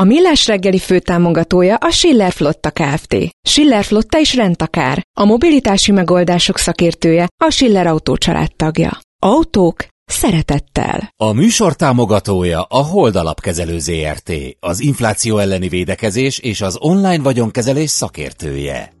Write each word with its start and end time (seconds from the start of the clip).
A 0.00 0.04
Millás 0.04 0.46
reggeli 0.46 0.78
főtámogatója 0.78 1.74
a 1.74 1.90
Schiller 1.90 2.32
Flotta 2.32 2.70
Kft. 2.70 3.16
Schiller 3.42 3.84
Flotta 3.84 4.18
is 4.18 4.34
rendtakár. 4.34 5.06
A 5.18 5.24
mobilitási 5.24 5.92
megoldások 5.92 6.58
szakértője 6.58 7.28
a 7.44 7.50
Schiller 7.50 7.86
Autó 7.86 8.16
tagja. 8.56 8.98
Autók 9.22 9.86
szeretettel. 10.04 11.12
A 11.16 11.32
műsor 11.32 11.76
támogatója 11.76 12.62
a 12.62 12.84
Hold 12.84 13.16
Alapkezelő 13.16 13.78
ZRT, 13.78 14.32
az 14.60 14.80
infláció 14.80 15.38
elleni 15.38 15.68
védekezés 15.68 16.38
és 16.38 16.60
az 16.60 16.76
online 16.80 17.22
vagyonkezelés 17.22 17.90
szakértője. 17.90 18.92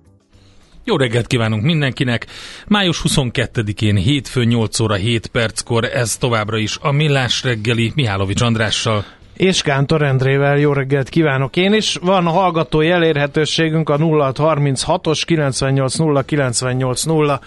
Jó 0.84 0.96
reggelt 0.96 1.26
kívánunk 1.26 1.62
mindenkinek! 1.62 2.26
Május 2.66 3.02
22-én 3.08 3.96
hétfő 3.96 4.44
8 4.44 4.80
óra 4.80 4.94
7 4.94 5.26
perckor 5.26 5.84
ez 5.84 6.16
továbbra 6.16 6.56
is 6.56 6.78
a 6.80 6.90
Millás 6.90 7.42
reggeli 7.42 7.92
Mihálovics 7.94 8.40
Andrással 8.40 9.04
és 9.40 9.62
Kántor 9.62 10.02
Endrével 10.02 10.58
jó 10.58 10.72
reggelt 10.72 11.08
kívánok 11.08 11.56
én 11.56 11.72
is. 11.72 11.96
Van 12.02 12.26
a 12.26 12.30
hallgatói 12.30 12.90
elérhetőségünk 12.90 13.88
a 13.88 13.96
0636-os 13.96 15.22
980 15.26 16.24
980 16.24 17.40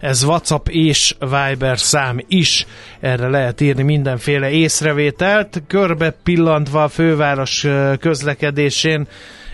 ez 0.00 0.24
WhatsApp 0.24 0.68
és 0.68 1.14
Viber 1.18 1.78
szám 1.78 2.18
is. 2.28 2.66
Erre 3.00 3.28
lehet 3.28 3.60
írni 3.60 3.82
mindenféle 3.82 4.50
észrevételt. 4.50 5.62
Körbe 5.66 6.10
pillantva 6.10 6.82
a 6.82 6.88
főváros 6.88 7.66
közlekedésén 8.00 9.06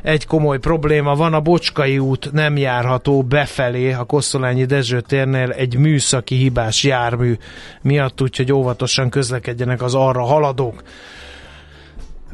egy 0.03 0.27
komoly 0.27 0.59
probléma 0.59 1.15
van, 1.15 1.35
a 1.35 1.41
Bocskai 1.41 1.99
út 1.99 2.33
nem 2.33 2.57
járható 2.57 3.23
befelé 3.23 3.93
a 3.93 4.05
Kosztolányi 4.05 4.65
Dezső 4.65 5.01
térnél 5.01 5.51
egy 5.51 5.77
műszaki 5.77 6.35
hibás 6.35 6.85
jármű 6.85 7.37
miatt, 7.83 8.23
úgyhogy 8.23 8.53
óvatosan 8.53 9.11
közlekedjenek 9.11 9.83
az 9.83 9.95
arra 9.95 10.23
haladók. 10.23 10.83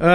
Uh, 0.00 0.06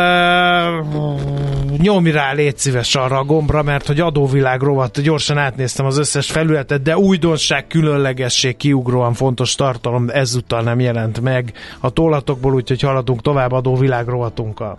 nyomj 1.77 2.11
rá, 2.11 2.33
légy 2.33 2.57
szíves 2.57 2.95
arra 2.95 3.17
a 3.17 3.23
gombra, 3.23 3.63
mert 3.63 3.87
hogy 3.87 3.99
adóvilág 3.99 4.61
rovat, 4.61 5.01
gyorsan 5.01 5.37
átnéztem 5.37 5.85
az 5.85 5.97
összes 5.97 6.31
felületet, 6.31 6.81
de 6.81 6.97
újdonság, 6.97 7.67
különlegesség, 7.67 8.57
kiugróan 8.57 9.13
fontos 9.13 9.55
tartalom 9.55 10.09
ezúttal 10.09 10.61
nem 10.61 10.79
jelent 10.79 11.21
meg 11.21 11.53
a 11.79 11.89
tollatokból, 11.89 12.53
úgyhogy 12.53 12.81
haladunk 12.81 13.21
tovább 13.21 13.51
adóvilág 13.51 14.07
rovatunkkal. 14.07 14.77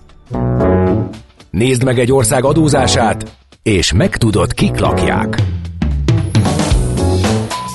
Nézd 1.51 1.85
meg 1.85 1.99
egy 1.99 2.13
ország 2.13 2.45
adózását, 2.45 3.37
és 3.63 3.93
megtudod, 3.93 4.55
kik 4.55 4.79
lakják. 4.79 5.43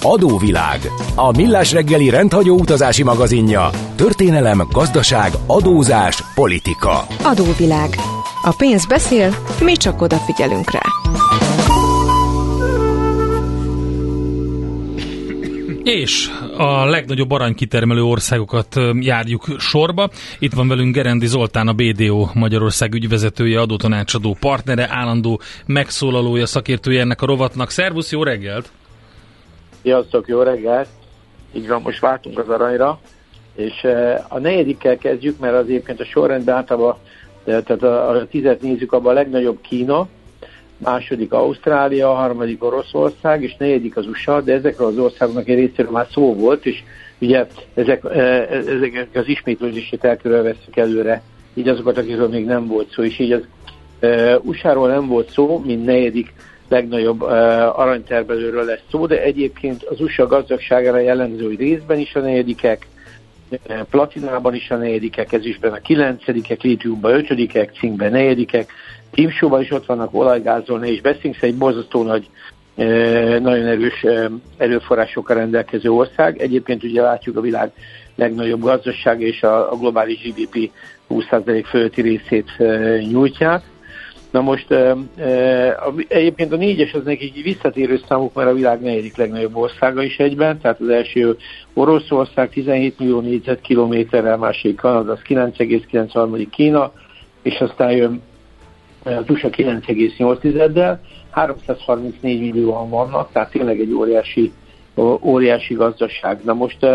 Adóvilág. 0.09 0.79
A 1.15 1.31
millás 1.31 1.71
reggeli 1.71 2.09
rendhagyó 2.09 2.59
utazási 2.59 3.03
magazinja. 3.03 3.69
Történelem, 3.95 4.67
gazdaság, 4.71 5.31
adózás, 5.47 6.23
politika. 6.35 7.05
Adóvilág. 7.23 7.95
A 8.41 8.53
pénz 8.57 8.85
beszél, 8.85 9.35
mi 9.61 9.75
csak 9.75 10.01
odafigyelünk 10.01 10.71
rá. 10.71 10.81
És 15.83 16.29
a 16.57 16.85
legnagyobb 16.85 17.31
aranykitermelő 17.31 18.03
országokat 18.03 18.75
járjuk 18.99 19.45
sorba. 19.57 20.09
Itt 20.39 20.53
van 20.53 20.67
velünk 20.67 20.95
Gerendi 20.95 21.27
Zoltán, 21.27 21.67
a 21.67 21.73
BDO 21.73 22.29
Magyarország 22.33 22.93
ügyvezetője, 22.93 23.59
adótanácsadó 23.59 24.37
partnere, 24.39 24.87
állandó 24.91 25.41
megszólalója, 25.65 26.45
szakértője 26.45 27.01
ennek 27.01 27.21
a 27.21 27.25
rovatnak. 27.25 27.69
Szervusz, 27.69 28.11
jó 28.11 28.23
reggelt! 28.23 28.71
Sziasztok, 29.87 30.27
jó 30.27 30.41
reggelt! 30.41 30.87
Így 31.53 31.67
van, 31.67 31.81
most 31.81 31.99
váltunk 31.99 32.39
az 32.39 32.49
aranyra, 32.49 32.99
és 33.55 33.83
eh, 33.83 34.23
a 34.27 34.39
negyedikkel 34.39 34.97
kezdjük, 34.97 35.39
mert 35.39 35.53
az 35.53 35.63
egyébként 35.63 35.99
a 35.99 36.05
sorrendben 36.05 36.55
általában, 36.55 36.97
tehát 37.43 37.83
a, 37.83 38.09
a 38.09 38.27
tizet 38.27 38.61
nézzük, 38.61 38.91
abban 38.91 39.11
a 39.11 39.13
legnagyobb 39.13 39.61
Kína, 39.61 40.07
második 40.77 41.33
Ausztrália, 41.33 42.13
harmadik 42.13 42.63
Oroszország, 42.63 43.43
és 43.43 43.55
negyedik 43.57 43.97
az 43.97 44.07
USA, 44.07 44.41
de 44.41 44.53
ezekről 44.53 44.87
az 44.87 44.97
országoknak 44.97 45.47
egy 45.47 45.55
részéről 45.55 45.91
már 45.91 46.07
szó 46.11 46.35
volt, 46.35 46.65
és 46.65 46.83
ugye 47.19 47.47
ezek, 47.73 48.03
eh, 48.03 48.49
ezek 48.49 49.09
az 49.13 49.27
ismétlődését 49.27 50.03
elkörülveszünk 50.03 50.77
előre, 50.77 51.21
így 51.53 51.67
azokat, 51.67 51.97
akikről 51.97 52.29
még 52.29 52.45
nem 52.45 52.67
volt 52.67 52.91
szó, 52.91 53.03
és 53.03 53.19
így 53.19 53.31
az 53.31 53.43
eh, 53.99 54.45
USA-ról 54.45 54.87
nem 54.87 55.07
volt 55.07 55.31
szó, 55.31 55.61
mint 55.65 55.85
negyedik 55.85 56.33
legnagyobb 56.69 57.21
uh, 57.21 57.29
aranytermelőről 57.79 58.65
lesz 58.65 58.83
szó, 58.91 59.05
de 59.05 59.21
egyébként 59.21 59.83
az 59.83 60.01
USA 60.01 60.27
gazdagságára 60.27 60.99
jellemző, 60.99 61.45
hogy 61.45 61.59
részben 61.59 61.99
is 61.99 62.15
a 62.15 62.19
negyedikek, 62.19 62.87
platinában 63.89 64.55
is 64.55 64.71
a 64.71 64.75
negyedikek, 64.75 65.33
ezüstben 65.33 65.73
a 65.73 65.81
kilencedikek, 65.81 66.61
lítiumban 66.61 67.13
ötödikek, 67.13 67.73
cinkben 67.79 68.11
negyedikek, 68.11 68.71
tímsóban 69.11 69.61
is 69.61 69.71
ott 69.71 69.85
vannak 69.85 70.13
olajgázol, 70.13 70.83
és 70.83 71.01
beszélünk, 71.01 71.41
egy 71.41 71.55
borzasztó 71.55 72.03
nagy, 72.03 72.29
nagyon 73.41 73.65
erős 73.65 74.05
erőforrásokkal 74.57 75.35
rendelkező 75.35 75.91
ország. 75.91 76.41
Egyébként 76.41 76.83
ugye 76.83 77.01
látjuk 77.01 77.37
a 77.37 77.41
világ 77.41 77.71
legnagyobb 78.15 78.61
gazdaság 78.61 79.21
és 79.21 79.43
a, 79.43 79.71
a 79.71 79.75
globális 79.75 80.21
GDP 80.21 80.71
20% 81.09 81.63
fölötti 81.69 82.01
részét 82.01 82.51
nyújtják. 83.11 83.63
Na 84.31 84.41
most 84.41 84.67
egyébként 86.07 86.51
a 86.51 86.55
négyes 86.55 86.93
az 86.93 87.03
neki 87.03 87.41
visszatérő 87.43 87.99
számuk, 88.07 88.33
mert 88.33 88.49
a 88.49 88.53
világ 88.53 88.81
negyedik 88.81 89.17
legnagyobb 89.17 89.55
országa 89.55 90.03
is 90.03 90.17
egyben, 90.17 90.59
tehát 90.59 90.79
az 90.79 90.89
első 90.89 91.37
Oroszország 91.73 92.49
17 92.49 92.99
millió 92.99 93.19
négyzetkilométerrel, 93.19 94.37
másik 94.37 94.75
Kanada 94.75 95.11
az 95.11 95.19
9,93 95.27 96.47
Kína, 96.51 96.91
és 97.41 97.59
aztán 97.59 97.91
jön 97.91 98.21
az 99.03 99.29
USA 99.29 99.49
9,8-del, 99.49 100.97
334 101.29 102.39
millióan 102.39 102.89
vannak, 102.89 103.31
tehát 103.31 103.51
tényleg 103.51 103.79
egy 103.79 103.93
óriási, 103.93 104.51
óriási 105.21 105.73
gazdaság. 105.73 106.39
Na 106.43 106.53
most 106.53 106.85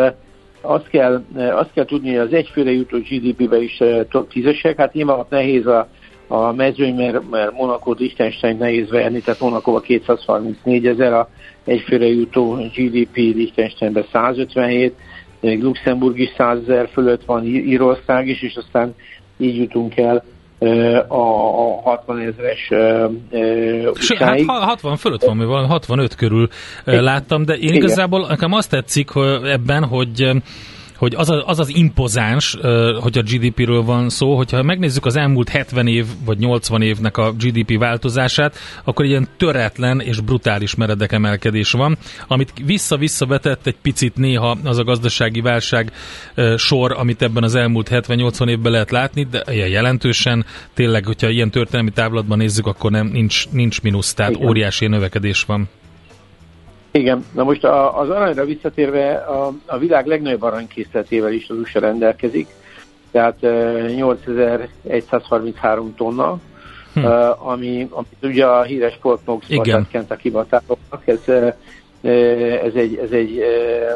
azt 0.61 0.89
kell, 0.89 1.25
azt 1.37 1.73
kell 1.73 1.85
tudni, 1.85 2.09
hogy 2.09 2.27
az 2.27 2.33
egyfőre 2.33 2.71
jutó 2.71 2.99
GDP-be 2.99 3.61
is 3.63 3.83
top 4.09 4.33
tízesek, 4.33 4.77
hát 4.77 4.93
nyilván 4.93 5.25
nehéz 5.29 5.67
a 5.67 5.89
a 6.33 6.53
mezőny, 6.53 6.95
mert, 6.95 7.31
mert 7.31 7.53
Monaco, 7.53 7.95
Liechtenstein 7.99 8.57
nehéz 8.57 8.91
verni, 8.91 9.21
tehát 9.21 9.41
Monaco 9.41 9.75
a 9.75 9.81
234 9.81 10.87
ezer, 10.87 11.13
a 11.13 11.29
egyfőre 11.65 12.07
jutó 12.07 12.53
GDP 12.53 13.17
Liechtensteinben 13.17 14.05
157, 14.13 14.95
még 15.41 15.63
Luxemburg 15.63 16.19
is 16.19 16.31
100 16.37 16.59
ezer 16.59 16.89
fölött 16.93 17.25
van, 17.25 17.45
Írország 17.45 18.29
is, 18.29 18.43
és 18.43 18.55
aztán 18.55 18.95
így 19.39 19.57
jutunk 19.57 19.97
el 19.97 20.25
a, 21.09 21.17
a 21.17 21.81
60 21.83 22.19
ezeres 22.19 22.69
hát 24.19 24.41
60 24.47 24.97
fölött 24.97 25.25
van, 25.25 25.37
mi 25.37 25.45
van, 25.45 25.67
65 25.67 26.15
körül 26.15 26.49
láttam, 26.85 27.45
de 27.45 27.55
én 27.55 27.75
igazából 27.75 28.27
nekem 28.29 28.53
azt 28.53 28.71
tetszik 28.71 29.11
hogy 29.11 29.45
ebben, 29.45 29.85
hogy 29.85 30.43
hogy 31.03 31.15
az, 31.15 31.31
a, 31.31 31.47
az 31.47 31.59
az 31.59 31.75
impozáns, 31.75 32.57
hogy 33.01 33.19
a 33.19 33.23
GDP-ről 33.23 33.83
van 33.83 34.09
szó, 34.09 34.37
hogyha 34.37 34.63
megnézzük 34.63 35.07
az 35.07 35.17
elmúlt 35.17 35.49
70 35.49 35.87
év 35.87 36.07
vagy 36.25 36.39
80 36.39 36.83
évnek 36.83 37.17
a 37.17 37.33
GDP 37.33 37.79
változását, 37.79 38.57
akkor 38.85 39.05
ilyen 39.05 39.29
töretlen 39.37 40.01
és 40.01 40.21
brutális 40.21 40.75
meredek 40.75 41.13
emelkedés 41.13 41.71
van, 41.71 41.99
amit 42.29 42.53
vissza-vissza 42.65 43.27
vetett 43.27 43.67
egy 43.67 43.77
picit 43.83 44.17
néha 44.17 44.57
az 44.65 44.79
a 44.79 44.85
gazdasági 44.85 45.41
válság 45.41 45.93
sor, 46.57 46.93
amit 46.93 47.23
ebben 47.23 47.43
az 47.43 47.55
elmúlt 47.55 47.89
70-80 47.91 48.49
évben 48.49 48.73
lehet 48.73 48.91
látni, 48.91 49.27
de 49.31 49.43
ilyen 49.51 49.69
jelentősen 49.69 50.45
tényleg, 50.75 51.05
hogyha 51.05 51.29
ilyen 51.29 51.51
történelmi 51.51 51.91
távlatban 51.91 52.39
nézzük, 52.39 52.67
akkor 52.67 52.91
nem, 52.91 53.07
nincs, 53.07 53.49
nincs 53.51 53.83
mínusz, 53.83 54.15
tehát 54.15 54.33
Igen. 54.33 54.49
óriási 54.49 54.87
növekedés 54.87 55.45
van. 55.45 55.69
Igen, 56.95 57.25
na 57.33 57.45
most 57.45 57.65
a, 57.65 58.01
az 58.01 58.09
aranyra 58.09 58.45
visszatérve 58.45 59.15
a, 59.15 59.53
a 59.67 59.79
világ 59.79 60.07
legnagyobb 60.07 60.43
aranykészletével 60.43 61.33
is 61.33 61.49
az 61.49 61.57
USA 61.57 61.81
rendelkezik, 61.81 62.49
tehát 63.11 63.41
8133 63.41 65.95
tonna, 65.95 66.39
hm. 66.95 67.07
ami, 67.39 67.89
ami 67.91 68.07
ugye 68.23 68.47
a 68.47 68.63
híres 68.63 68.99
Fort 69.01 69.21
Knox 69.25 69.47
tehát 69.47 69.89
kentucky 69.89 70.33
ez, 71.05 71.29
ez 72.65 72.75
egy, 72.75 72.97
ez 72.97 73.11
egy 73.11 73.43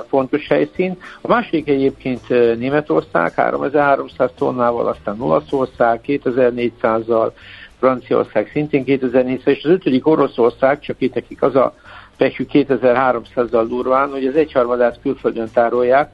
fontos 0.08 0.46
helyszín. 0.46 0.96
A 1.20 1.28
másik 1.28 1.68
egyébként 1.68 2.28
Németország 2.58 3.34
3300 3.34 4.30
tonnával, 4.38 4.86
aztán 4.86 5.20
Olaszország 5.20 6.00
2400-zal, 6.06 7.30
Franciaország 7.78 8.50
szintén 8.52 8.84
2400, 8.84 9.56
és 9.56 9.64
az 9.64 9.70
ötödik 9.70 10.06
Oroszország, 10.06 10.80
csak 10.80 10.96
itt 10.98 11.14
nekik 11.14 11.42
az 11.42 11.56
a 11.56 11.74
fekjük 12.16 12.50
2300-zal 12.52 13.64
durván, 13.68 14.10
hogy 14.10 14.26
az 14.26 14.36
egyharmadát 14.36 14.98
külföldön 15.02 15.48
tárolják, 15.52 16.10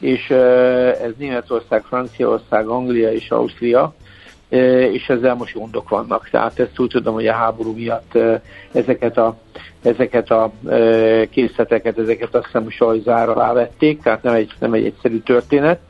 és 0.00 0.30
ez 0.30 1.12
Németország, 1.18 1.82
Franciaország, 1.82 2.66
Anglia 2.66 3.12
és 3.12 3.30
Ausztria, 3.30 3.94
és 4.92 5.08
ezzel 5.08 5.34
most 5.34 5.54
gondok 5.54 5.88
vannak. 5.88 6.28
Tehát 6.30 6.58
ezt 6.58 6.78
úgy 6.78 6.88
tudom, 6.88 7.14
hogy 7.14 7.26
a 7.26 7.32
háború 7.32 7.74
miatt 7.74 8.18
ezeket 8.72 9.18
a, 9.18 9.36
ezeket 9.82 10.30
a 10.30 10.52
készleteket, 11.30 11.98
ezeket 11.98 12.34
azt 12.34 12.44
hiszem 12.44 12.70
sajzára 12.70 13.34
rávették, 13.34 14.02
tehát 14.02 14.22
nem 14.22 14.34
egy, 14.34 14.52
nem 14.58 14.72
egy 14.72 14.84
egyszerű 14.84 15.18
történet. 15.18 15.80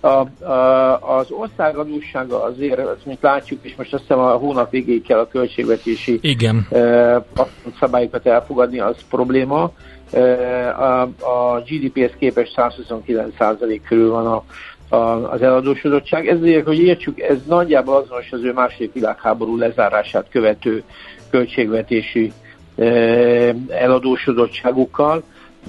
A, 0.00 0.44
a, 0.44 1.18
az 1.18 1.30
ország 1.30 1.76
adóssága 1.76 2.42
azért, 2.42 2.78
azt 2.78 3.06
mint 3.06 3.22
látjuk, 3.22 3.58
és 3.62 3.74
most 3.76 3.92
azt 3.92 4.02
hiszem 4.02 4.18
a 4.18 4.32
hónap 4.32 4.70
végéig 4.70 5.02
kell 5.02 5.18
a 5.18 5.28
költségvetési 5.28 6.18
Igen. 6.22 6.66
E, 6.70 7.24
szabályokat 7.78 8.26
elfogadni, 8.26 8.78
az 8.78 8.96
probléma. 9.10 9.72
E, 10.12 10.20
a, 10.68 11.00
a 11.02 11.62
GDP-hez 11.66 12.12
képest 12.18 12.52
129% 12.56 13.80
körül 13.88 14.10
van 14.10 14.26
a, 14.26 14.44
a, 14.96 15.30
az 15.32 15.42
eladósodottság. 15.42 16.28
Ezért, 16.28 16.66
hogy 16.66 16.78
értsük, 16.78 17.20
ez 17.20 17.38
nagyjából 17.46 17.96
azonos 17.96 18.32
az 18.32 18.42
ő 18.42 18.52
második 18.52 18.92
világháború 18.92 19.56
lezárását 19.56 20.26
követő 20.30 20.82
költségvetési 21.30 22.32
e, 22.76 22.84
eladósodottságukkal 23.68 25.22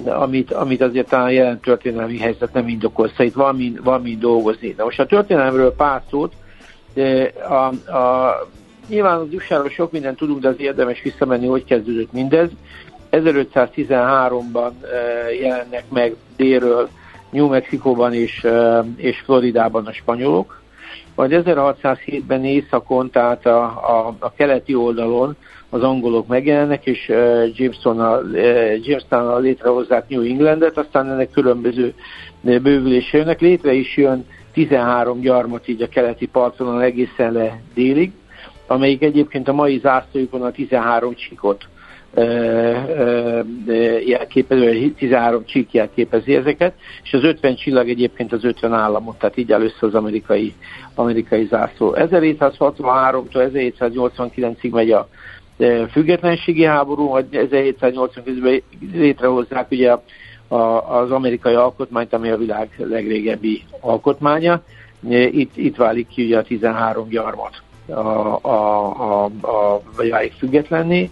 amit, 0.06 0.52
amit 0.52 0.82
azért 0.82 1.10
talán 1.10 1.26
a 1.26 1.30
jelen 1.30 1.60
történelmi 1.60 2.18
helyzet 2.18 2.54
nem 2.54 2.68
indokol, 2.68 3.08
szóval 3.08 3.26
itt 3.26 3.34
van 3.34 3.56
mind, 3.56 3.84
van 3.84 4.02
mind 4.02 4.20
dolgozni. 4.20 4.74
De 4.74 4.84
most 4.84 5.00
a 5.00 5.06
történelemről 5.06 5.74
pár 5.74 6.02
szót, 6.10 6.34
a, 7.50 7.92
a, 7.98 8.48
nyilván 8.88 9.20
az 9.20 9.28
usa 9.34 9.70
sok 9.70 9.92
mindent 9.92 10.18
tudunk, 10.18 10.42
de 10.42 10.48
az 10.48 10.60
érdemes 10.60 11.02
visszamenni, 11.02 11.48
hogy 11.48 11.64
kezdődött 11.64 12.12
mindez. 12.12 12.50
1513-ban 13.12 14.72
jelennek 15.42 15.84
meg 15.90 16.16
délről 16.36 16.90
New 17.30 17.48
Mexikóban 17.48 18.14
és, 18.14 18.48
és 18.96 19.20
Floridában 19.20 19.86
a 19.86 19.94
spanyolok, 19.94 20.62
majd 21.16 21.44
1607-ben 21.46 22.46
északon, 22.46 23.10
tehát 23.10 23.46
a, 23.46 23.64
a, 23.64 24.16
a 24.20 24.34
keleti 24.34 24.76
oldalon 24.76 25.36
az 25.74 25.84
angolok 25.84 26.28
megjelennek, 26.28 26.86
és 26.86 27.12
Jamestonnal, 27.54 28.26
Jamestonnal 28.82 29.42
létrehozzák 29.42 30.10
New 30.10 30.22
Englandet, 30.22 30.78
aztán 30.78 31.10
ennek 31.10 31.32
különböző 31.32 31.94
bővülése 32.42 33.18
jönnek. 33.18 33.42
Létre 33.42 33.74
is 33.74 33.98
jön 33.98 34.26
13 34.54 35.20
gyarmat 35.20 35.68
így 35.68 35.82
a 35.82 35.88
keleti 35.88 36.26
parton 36.26 36.82
egészen 36.82 37.32
le 37.32 37.62
délig, 37.74 38.12
amelyik 38.68 39.04
egyébként 39.04 39.48
a 39.48 39.54
mai 39.54 39.80
zászlójukon 39.80 40.42
a 40.42 40.52
13 40.52 41.16
csíkot 41.16 41.66
jelképező, 44.06 44.92
13 44.98 45.46
csík 45.46 45.72
jelképezi 45.72 46.36
ezeket, 46.36 46.74
és 47.04 47.14
az 47.14 47.24
50 47.24 47.56
csillag 47.56 47.90
egyébként 47.90 48.34
az 48.34 48.44
50 48.44 48.74
államot, 48.74 49.18
tehát 49.20 49.38
így 49.38 49.52
össze 49.52 49.76
az 49.80 49.96
amerikai, 49.96 50.54
amerikai 50.96 51.46
zászló. 51.46 51.94
1763-tól 51.98 53.50
1789-ig 53.80 54.72
megy 54.72 54.92
a 54.92 55.08
függetlenségi 55.92 56.64
háború, 56.64 57.08
vagy 57.08 57.26
1789-ben 57.32 58.62
létrehozzák 58.94 59.72
ugye 59.72 59.96
az 60.88 61.12
amerikai 61.12 61.54
alkotmányt, 61.54 62.14
ami 62.14 62.30
a 62.30 62.38
világ 62.38 62.70
legrégebbi 62.78 63.64
alkotmánya. 63.80 64.62
Itt, 65.10 65.58
itt 65.58 65.76
válik 65.76 66.08
ki 66.08 66.24
ugye 66.24 66.38
a 66.38 66.44
13 66.44 67.08
gyarmat 67.08 67.62
a, 67.88 68.00
a, 68.42 69.24
a, 69.24 69.26
a, 69.26 69.82
válik 69.96 70.34
függetlenné. 70.34 71.10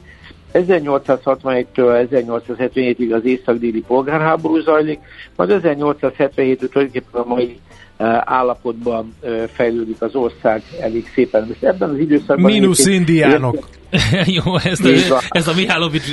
1861-től 0.53 2.07
1877-ig 2.11 3.13
az 3.13 3.25
észak-déli 3.25 3.81
polgárháború 3.81 4.59
zajlik, 4.59 4.99
majd 5.35 5.49
1877-től 5.63 6.69
tulajdonképpen 6.69 7.21
a 7.21 7.25
mai 7.25 7.59
állapotban 8.23 9.15
fejlődik 9.53 10.01
az 10.01 10.15
ország 10.15 10.63
elég 10.79 11.11
szépen. 11.13 11.45
Most 11.47 11.63
ebben 11.63 11.89
az 11.89 11.97
időszakban... 11.97 12.51
Mínusz 12.51 12.85
indiánok. 12.85 13.67
Jó, 14.43 14.57
ezt 14.57 14.85
a, 14.85 15.23
ez 15.29 15.47
a 15.47 15.53
Mihálovics 15.53 16.03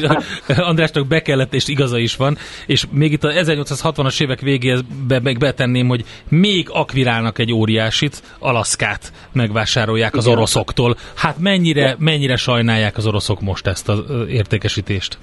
Andrásnak 0.47 1.07
be 1.07 1.23
kellett, 1.23 1.55
és 1.55 1.69
igaza 1.69 1.99
is 1.99 2.17
van. 2.17 2.37
És 2.67 2.85
még 2.91 3.13
itt 3.13 3.25
a 3.25 3.29
1860-as 3.29 4.23
évek 4.23 4.41
végébe 4.41 5.21
meg 5.23 5.39
betenném, 5.39 5.89
hogy 5.89 6.05
még 6.29 6.69
akvirálnak 6.71 7.39
egy 7.39 7.53
óriásit, 7.53 8.23
Alaszkát 8.39 9.13
megvásárolják 9.33 10.09
Igen. 10.09 10.21
az 10.21 10.27
oroszoktól. 10.27 10.97
Hát 11.15 11.39
mennyire, 11.39 11.97
mennyire 11.99 12.37
sajnálják 12.37 12.97
az 12.97 13.07
oroszok 13.07 13.41
most 13.41 13.67
ezt 13.67 13.89
az 13.89 13.99
értékesítést? 14.29 15.19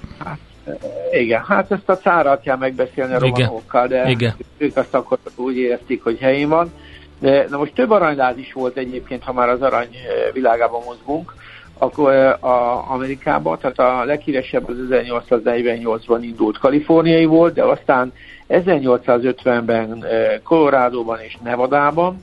Igen, 1.12 1.44
hát 1.44 1.70
ezt 1.70 1.88
a 1.88 1.96
cárat 1.96 2.42
kell 2.42 2.56
megbeszélni 2.56 3.14
a 3.14 3.18
romanokkal, 3.18 3.86
de 3.86 4.10
Igen. 4.10 4.34
ők 4.56 4.76
azt 4.76 4.94
akkor 4.94 5.18
úgy 5.36 5.56
érezték, 5.56 6.02
hogy 6.02 6.18
helyén 6.18 6.48
van. 6.48 6.72
De, 7.18 7.46
na 7.50 7.56
most 7.58 7.74
több 7.74 7.90
aranyláz 7.90 8.38
is 8.38 8.52
volt 8.52 8.76
egyébként, 8.76 9.22
ha 9.22 9.32
már 9.32 9.48
az 9.48 9.62
arany 9.62 9.88
világában 10.32 10.82
mozgunk, 10.84 11.34
akkor 11.78 12.12
a 12.40 12.84
Amerikában, 12.90 13.58
tehát 13.58 13.78
a 13.78 14.04
leghíresebb 14.04 14.68
az 14.68 14.76
1848-ban 14.90 16.18
indult 16.20 16.58
kaliforniai 16.58 17.24
volt, 17.24 17.54
de 17.54 17.62
aztán 17.62 18.12
1850-ben 18.48 20.04
Colorado-ban 20.42 21.20
és 21.20 21.36
Nevadában, 21.42 22.22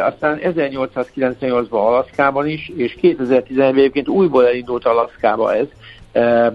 aztán 0.00 0.38
1898-ban 0.42 1.68
Alaszkában 1.70 2.48
is, 2.48 2.72
és 2.76 2.96
2011-ben 3.02 3.66
egyébként 3.66 4.08
újból 4.08 4.46
elindult 4.46 4.86
Alaszkába 4.86 5.54
ez, 5.54 5.66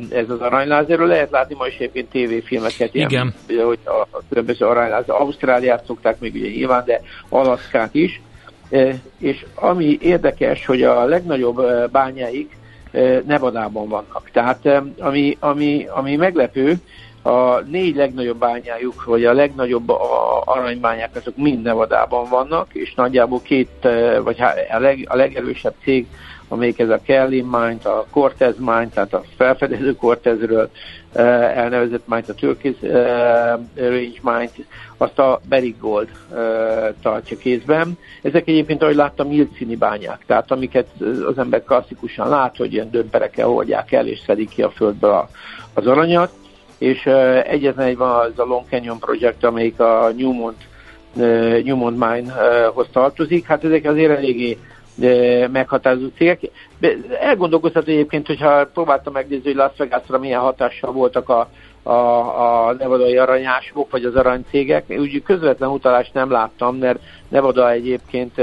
ez 0.10 0.30
az 0.30 0.40
aranyláz. 0.40 0.90
Erről 0.90 1.08
lehet 1.08 1.32
látni 1.32 1.56
ma 1.56 1.68
is 1.68 1.76
egyébként 1.76 2.10
tévéfilmeket, 2.10 2.96
Igen. 2.96 3.34
Ilyen, 3.48 3.66
hogy 3.66 3.80
a 3.86 4.22
különböző 4.30 4.66
aranyláz. 4.66 5.10
Ausztráliát 5.10 5.86
szokták 5.86 6.20
még 6.20 6.34
ugye 6.36 6.50
nyilván, 6.50 6.84
de 6.86 7.02
Alaszkát 7.30 7.94
is. 7.94 8.22
És 9.20 9.46
ami 9.56 9.98
érdekes, 10.02 10.66
hogy 10.66 10.84
a 10.84 11.04
legnagyobb 11.04 11.62
bányáik 11.92 12.58
Nevadában 13.26 13.88
vannak. 13.88 14.30
Tehát 14.32 14.82
ami, 15.00 15.38
ami, 15.40 15.88
ami 15.90 16.16
meglepő, 16.16 16.74
a 17.22 17.60
négy 17.60 17.96
legnagyobb 17.96 18.38
bányájuk, 18.38 19.04
vagy 19.04 19.26
a 19.26 19.34
legnagyobb 19.34 19.90
aranybányák, 20.46 21.16
azok 21.16 21.38
mind 21.38 21.62
Nevadában 21.62 22.30
vannak, 22.30 22.68
és 22.74 22.94
nagyjából 22.94 23.42
két, 23.42 23.88
vagy 24.24 24.42
a, 24.72 24.80
leg, 24.80 25.06
a 25.10 25.16
legerősebb 25.16 25.74
cég 25.84 26.08
amelyik 26.50 26.80
ez 26.80 26.90
a 26.90 27.00
Kelly 27.04 27.42
Mine, 27.42 27.80
a 27.84 28.06
Cortez 28.12 28.58
Mine, 28.58 28.90
tehát 28.94 29.14
a 29.14 29.24
felfedező 29.38 29.96
Cortezről 29.96 30.70
eh, 31.14 31.58
elnevezett 31.58 32.08
mine, 32.08 32.24
a 32.28 32.34
Turkish 32.34 32.84
eh, 32.84 33.54
Range 33.76 34.20
Mine, 34.22 34.50
azt 34.98 35.20
a 35.20 35.42
Beric 35.50 35.80
Gold 35.80 36.10
eh, 36.36 36.90
tartja 37.02 37.38
kézben. 37.38 37.98
Ezek 38.22 38.48
egyébként, 38.48 38.82
ahogy 38.82 38.96
láttam, 38.96 39.28
nyílt 39.28 39.56
színi 39.58 39.76
bányák, 39.76 40.24
tehát 40.26 40.52
amiket 40.52 40.88
az 41.26 41.38
ember 41.38 41.64
klasszikusan 41.64 42.30
lát, 42.30 42.58
hogy 42.58 42.74
ilyen 42.74 42.92
dömperekkel 42.92 43.48
hordják 43.48 43.92
el, 43.92 44.08
és 44.08 44.20
szedik 44.26 44.50
ki 44.50 44.62
a 44.62 44.70
földből 44.70 45.12
a, 45.12 45.30
az 45.74 45.88
aranyat, 45.88 46.32
és 46.78 47.06
egyetlen 47.46 47.86
egy 47.88 47.98
van 47.98 48.26
az 48.26 48.40
a 48.40 48.46
Long 48.46 48.66
Canyon 48.70 49.00
Project, 49.00 49.44
amelyik 49.44 49.80
a 49.80 50.12
Newmont, 50.18 50.68
Newmont 51.64 51.98
Mine-hoz 51.98 52.88
tartozik. 52.92 53.46
Hát 53.46 53.64
ezek 53.64 53.86
azért 53.86 54.18
eléggé 54.18 54.58
meghatározó 55.52 56.08
cégek. 56.18 56.40
Elgondolkoztat 57.20 57.88
egyébként, 57.88 58.28
hogyha 58.28 58.66
próbáltam 58.66 59.14
megnézni, 59.14 59.46
hogy 59.46 59.56
Las 59.56 59.78
Vegasra 59.78 60.20
milyen 60.20 60.40
hatással 60.40 60.92
voltak 60.92 61.30
a, 61.30 61.50
a, 61.90 62.68
a 62.68 62.74
nevadai 62.74 63.18
aranyások, 63.18 63.92
vagy 63.92 64.04
az 64.04 64.16
aranycégek. 64.16 64.86
Úgy 64.88 65.24
közvetlen 65.24 65.70
utalást 65.70 66.14
nem 66.14 66.32
láttam, 66.32 66.76
mert 66.76 67.00
Nevada 67.30 67.72
egyébként 67.72 68.36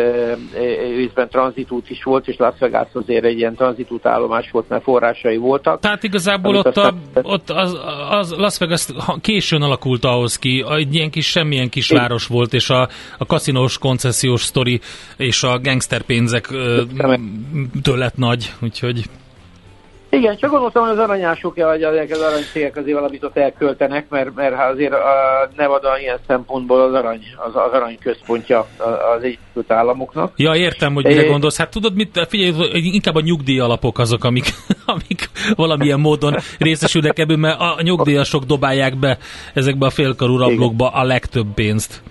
részben 0.96 1.28
tranzitút 1.28 1.90
is 1.90 2.02
volt, 2.02 2.28
és 2.28 2.36
Las 2.36 2.54
Vegas 2.58 2.88
azért 2.92 3.24
egy 3.24 3.38
ilyen 3.38 3.54
tranzitút 3.54 4.06
állomás 4.06 4.50
volt, 4.50 4.68
mert 4.68 4.82
forrásai 4.82 5.36
voltak. 5.36 5.80
Tehát 5.80 6.02
igazából 6.02 6.56
ott, 6.56 6.76
a, 6.76 6.94
ott 7.22 7.50
az, 7.50 7.78
az 8.10 8.34
Las 8.36 8.58
Vegas 8.58 8.86
későn 9.20 9.62
alakult 9.62 10.04
ahhoz 10.04 10.38
ki, 10.38 10.64
egy 10.68 10.94
ilyen 10.94 11.10
kis 11.10 11.26
semmilyen 11.26 11.68
kis 11.68 11.90
város 11.90 12.26
volt, 12.26 12.52
és 12.52 12.70
a, 12.70 12.88
a 13.18 13.26
kaszinós 13.26 13.78
koncesziós 13.78 14.42
sztori 14.42 14.80
és 15.16 15.42
a 15.42 15.58
gangsterpénzek 15.58 16.46
től 17.82 17.96
lett 17.96 18.16
nagy, 18.16 18.52
úgyhogy... 18.62 19.04
Igen, 20.16 20.36
csak 20.36 20.50
gondoltam, 20.50 20.82
hogy 20.82 20.92
az 20.92 20.98
aranyások, 20.98 21.54
vagy 21.54 21.82
az 21.82 22.20
aranycégek 22.20 22.76
azért 22.76 22.96
valamit 22.96 23.24
ott 23.24 23.36
elköltenek, 23.36 24.08
mert, 24.08 24.34
mert 24.34 24.54
hát 24.54 24.72
azért 24.72 24.92
a 24.92 25.48
Nevada 25.56 25.98
ilyen 25.98 26.18
szempontból 26.26 26.80
az 26.80 26.94
arany, 26.94 27.20
az, 27.36 27.56
az 27.56 27.72
arany 27.72 27.98
központja 28.02 28.66
az 29.16 29.22
Egyesült 29.22 29.70
Államoknak. 29.70 30.32
Ja, 30.36 30.54
értem, 30.54 30.94
hogy 30.94 31.04
mire 31.04 31.22
é... 31.22 31.28
gondolsz. 31.28 31.58
Hát 31.58 31.70
tudod, 31.70 31.94
mit, 31.94 32.26
figyelj, 32.28 32.52
inkább 32.72 33.14
a 33.14 33.20
nyugdíj 33.20 33.58
alapok 33.58 33.98
azok, 33.98 34.24
amik, 34.24 34.46
amik 34.94 35.30
valamilyen 35.54 36.00
módon 36.00 36.36
részesülnek 36.58 37.18
ebből, 37.18 37.36
mert 37.36 37.60
a 37.60 37.76
nyugdíjasok 37.82 38.44
dobálják 38.44 38.98
be 38.98 39.18
ezekbe 39.54 39.86
a 39.86 39.90
félkarú 39.90 40.36
rablókba 40.36 40.88
a 40.88 41.04
legtöbb 41.04 41.46
pénzt. 41.54 42.02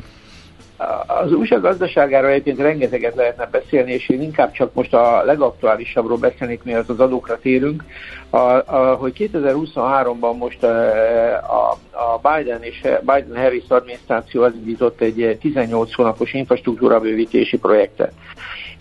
Az 1.07 1.31
USA 1.31 1.59
gazdaságáról 1.59 2.29
egyébként 2.29 2.59
rengeteget 2.59 3.15
lehetne 3.15 3.47
beszélni, 3.51 3.91
és 3.91 4.09
én 4.09 4.21
inkább 4.21 4.51
csak 4.51 4.73
most 4.73 4.93
a 4.93 5.23
legaktuálisabbról 5.23 6.17
beszélnék, 6.17 6.63
mielőtt 6.63 6.89
az 6.89 6.99
adókra 6.99 7.37
térünk, 7.37 7.83
a, 8.29 8.37
a, 8.37 8.95
hogy 8.99 9.29
2023-ban 9.33 10.37
most 10.37 10.63
a, 10.63 11.29
a, 11.37 11.77
a 11.91 12.19
Biden 12.29 12.63
és 12.63 12.81
Biden-Harris 12.81 13.63
adminisztráció 13.67 14.43
az 14.43 14.53
indított 14.55 15.01
egy 15.01 15.37
18 15.41 15.93
hónapos 15.93 16.33
infrastruktúra 16.33 16.99
bővítési 16.99 17.57
projektet. 17.57 18.11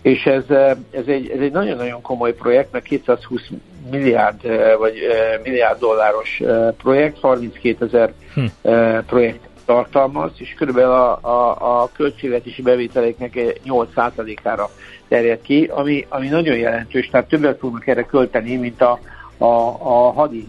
És 0.01 0.25
ez, 0.25 0.43
ez, 0.91 1.05
egy, 1.07 1.29
ez 1.29 1.39
egy 1.39 1.51
nagyon-nagyon 1.51 2.01
komoly 2.01 2.33
projekt, 2.33 2.71
mert 2.71 2.85
220 2.85 3.41
milliárd 3.91 4.47
vagy 4.77 4.93
milliárd 5.43 5.79
dolláros 5.79 6.41
projekt, 6.77 7.19
32 7.19 7.85
ezer 7.85 8.13
hm. 8.33 8.45
projekt 9.07 9.47
tartalmaz, 9.65 10.31
és 10.37 10.53
körülbelül 10.57 10.91
a, 10.91 11.19
a, 11.21 11.81
a 11.81 11.89
költségvetési 11.93 12.61
bevételeknek 12.61 13.33
8%-ára 13.65 14.69
terjed 15.07 15.41
ki, 15.41 15.69
ami, 15.73 16.05
ami 16.09 16.27
nagyon 16.27 16.57
jelentős, 16.57 17.09
tehát 17.09 17.27
többet 17.27 17.59
fognak 17.59 17.87
erre 17.87 18.03
költeni, 18.03 18.55
mint 18.55 18.81
a, 18.81 18.99
a, 19.37 19.45
a 19.79 20.11
hadi 20.11 20.47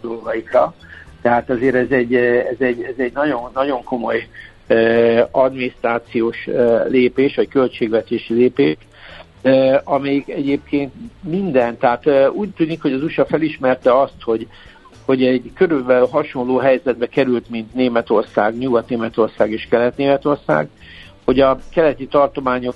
dolgaikra. 0.00 0.74
Tehát 1.22 1.50
azért 1.50 1.74
ez 1.74 1.90
egy, 1.90 2.14
ez 2.14 2.56
egy, 2.58 2.82
ez 2.82 2.94
egy 2.96 3.12
nagyon, 3.12 3.50
nagyon 3.54 3.84
komoly 3.84 4.28
adminisztrációs 5.30 6.48
lépés, 6.88 7.34
vagy 7.34 7.48
költségvetési 7.48 8.34
lépés, 8.34 8.76
amelyik 9.84 10.28
egyébként 10.28 10.92
minden, 11.20 11.78
tehát 11.78 12.30
úgy 12.30 12.50
tűnik, 12.50 12.82
hogy 12.82 12.92
az 12.92 13.02
USA 13.02 13.26
felismerte 13.26 14.00
azt, 14.00 14.22
hogy 14.22 14.46
hogy 15.06 15.24
egy 15.24 15.50
körülbelül 15.54 16.06
hasonló 16.06 16.56
helyzetbe 16.58 17.06
került, 17.06 17.50
mint 17.50 17.74
Németország, 17.74 18.58
Nyugat-Németország 18.58 19.50
és 19.50 19.66
Kelet-Németország, 19.70 20.68
hogy 21.24 21.40
a 21.40 21.58
keleti 21.72 22.06
tartományok 22.06 22.74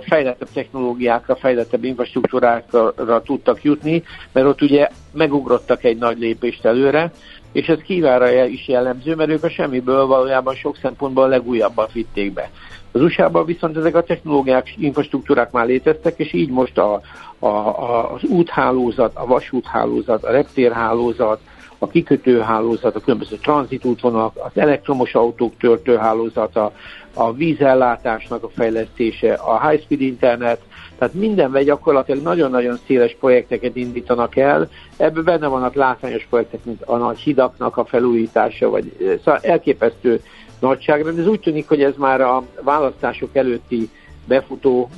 fejlettebb 0.00 0.48
technológiákra, 0.52 1.36
fejlettebb 1.36 1.84
infrastruktúrákra 1.84 3.22
tudtak 3.22 3.62
jutni, 3.62 4.02
mert 4.32 4.46
ott 4.46 4.62
ugye 4.62 4.88
megugrottak 5.12 5.84
egy 5.84 5.98
nagy 5.98 6.18
lépést 6.18 6.64
előre, 6.64 7.12
és 7.52 7.66
ez 7.66 7.78
kívára 7.78 8.44
is 8.44 8.68
jellemző, 8.68 9.14
mert 9.14 9.30
ők 9.30 9.44
a 9.44 9.50
semmiből 9.50 10.06
valójában 10.06 10.54
sok 10.54 10.76
szempontból 10.82 11.24
a 11.24 11.26
legújabbat 11.26 11.92
vitték 11.92 12.32
be. 12.32 12.50
Az 12.92 13.00
USA-ban 13.00 13.44
viszont 13.44 13.76
ezek 13.76 13.94
a 13.94 14.02
technológiák, 14.02 14.74
infrastruktúrák 14.76 15.50
már 15.50 15.66
léteztek, 15.66 16.18
és 16.18 16.32
így 16.32 16.50
most 16.50 16.78
a, 16.78 17.00
a, 17.38 17.46
a, 17.46 18.12
az 18.12 18.22
úthálózat, 18.22 19.12
a 19.14 19.26
vasúthálózat, 19.26 20.24
a 20.24 20.30
reptérhálózat, 20.30 21.40
a 21.82 21.88
kikötőhálózat, 21.88 22.96
a 22.96 23.00
különböző 23.00 23.36
tranzitútvonalak, 23.36 24.36
az 24.36 24.50
elektromos 24.54 25.14
autók 25.14 25.56
töltőhálózata, 25.58 26.72
a 27.14 27.32
vízellátásnak 27.32 28.42
a 28.44 28.48
fejlesztése, 28.48 29.32
a 29.32 29.68
high-speed 29.68 30.00
internet, 30.00 30.60
tehát 30.98 31.14
mindenben 31.14 31.64
gyakorlatilag 31.64 32.22
nagyon-nagyon 32.22 32.78
széles 32.86 33.16
projekteket 33.20 33.76
indítanak 33.76 34.36
el. 34.36 34.68
Ebben 34.96 35.24
benne 35.24 35.46
vannak 35.46 35.74
látványos 35.74 36.26
projektek, 36.30 36.64
mint 36.64 36.82
a 36.82 36.96
nagy 36.96 37.18
hidaknak 37.18 37.76
a 37.76 37.84
felújítása, 37.84 38.70
vagy 38.70 39.16
szóval 39.24 39.40
elképesztő 39.42 40.20
nagyságrend. 40.60 41.18
Ez 41.18 41.26
úgy 41.26 41.40
tűnik, 41.40 41.68
hogy 41.68 41.82
ez 41.82 41.94
már 41.96 42.20
a 42.20 42.42
választások 42.60 43.36
előtti 43.36 43.90
befutó 44.24 44.88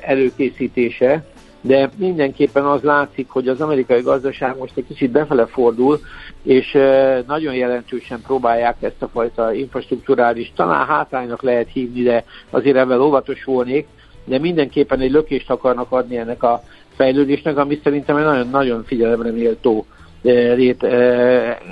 előkészítése, 0.00 1.24
de 1.66 1.90
mindenképpen 1.96 2.64
az 2.64 2.82
látszik, 2.82 3.28
hogy 3.28 3.48
az 3.48 3.60
amerikai 3.60 4.00
gazdaság 4.00 4.58
most 4.58 4.76
egy 4.76 4.86
kicsit 4.86 5.10
befele 5.10 5.46
fordul, 5.46 6.00
és 6.42 6.78
nagyon 7.26 7.54
jelentősen 7.54 8.20
próbálják 8.26 8.76
ezt 8.80 9.02
a 9.02 9.08
fajta 9.08 9.52
infrastruktúrális, 9.52 10.52
talán 10.56 10.86
hátránynak 10.86 11.42
lehet 11.42 11.68
hívni, 11.72 12.02
de 12.02 12.24
azért 12.50 12.76
ebben 12.76 13.00
óvatos 13.00 13.44
volnék, 13.44 13.86
de 14.24 14.38
mindenképpen 14.38 15.00
egy 15.00 15.10
lökést 15.10 15.50
akarnak 15.50 15.92
adni 15.92 16.16
ennek 16.16 16.42
a 16.42 16.62
fejlődésnek, 16.96 17.56
ami 17.56 17.80
szerintem 17.82 18.16
egy 18.16 18.24
nagyon-nagyon 18.24 18.84
figyelemre 18.84 19.30
méltó 19.30 19.86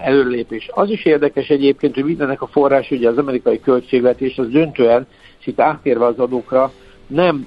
előlépés. 0.03 0.69
Az 0.71 0.91
is 0.91 1.05
érdekes 1.05 1.49
egyébként, 1.49 1.95
hogy 1.95 2.05
mindennek 2.05 2.43
a 2.43 2.47
forrás, 2.47 2.91
ugye 2.91 3.09
az 3.09 3.19
amerikai 3.19 3.61
költségvetés, 3.61 4.39
az 4.39 4.49
döntően, 4.49 5.07
és 5.41 5.47
itt 5.47 5.61
átérve 5.61 6.05
az 6.05 6.19
adókra, 6.19 6.73
nem, 7.13 7.47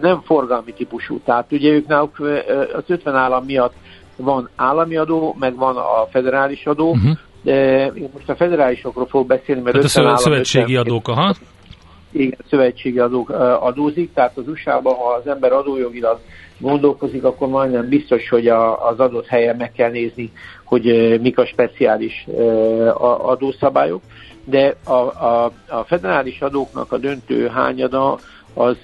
nem 0.00 0.20
forgalmi 0.24 0.72
típusú. 0.72 1.20
Tehát 1.24 1.52
ugye 1.52 1.70
ők 1.70 1.86
náluk 1.86 2.20
az 2.74 2.82
50 2.86 3.14
állam 3.14 3.44
miatt 3.44 3.74
van 4.16 4.48
állami 4.56 4.96
adó, 4.96 5.36
meg 5.38 5.56
van 5.56 5.76
a 5.76 6.06
federális 6.10 6.66
adó, 6.66 6.90
uh-huh. 6.90 7.16
de 7.42 7.86
én 7.86 8.08
most 8.12 8.28
a 8.28 8.36
federálisokról 8.36 9.06
fogok 9.06 9.26
beszélni, 9.26 9.62
mert 9.62 9.76
tehát 9.76 9.96
a 9.96 10.00
állam 10.00 10.16
szövetségi 10.16 10.74
50, 10.74 10.86
adók, 10.86 11.08
aha. 11.08 11.34
Igen, 12.12 12.38
szövetségi 12.48 12.98
adók 12.98 13.30
adózik, 13.60 14.12
tehát 14.12 14.36
az 14.36 14.48
USA-ban, 14.48 14.94
ha 14.94 15.12
az 15.12 15.26
ember 15.26 15.52
adójogilag 15.52 16.18
gondolkozik, 16.58 17.24
akkor 17.24 17.48
majdnem 17.48 17.88
biztos, 17.88 18.28
hogy 18.28 18.48
a, 18.48 18.88
az 18.88 18.98
adott 18.98 19.26
helyen 19.26 19.56
meg 19.56 19.72
kell 19.72 19.90
nézni, 19.90 20.32
hogy 20.64 21.18
mik 21.20 21.38
a 21.38 21.46
speciális 21.46 22.26
adószabályok 23.22 24.02
de 24.50 24.74
a, 24.84 24.92
a, 24.92 25.52
a 25.68 25.84
federális 25.84 26.40
adóknak 26.40 26.92
a 26.92 26.98
döntő 26.98 27.46
hányada 27.46 28.18
az 28.54 28.76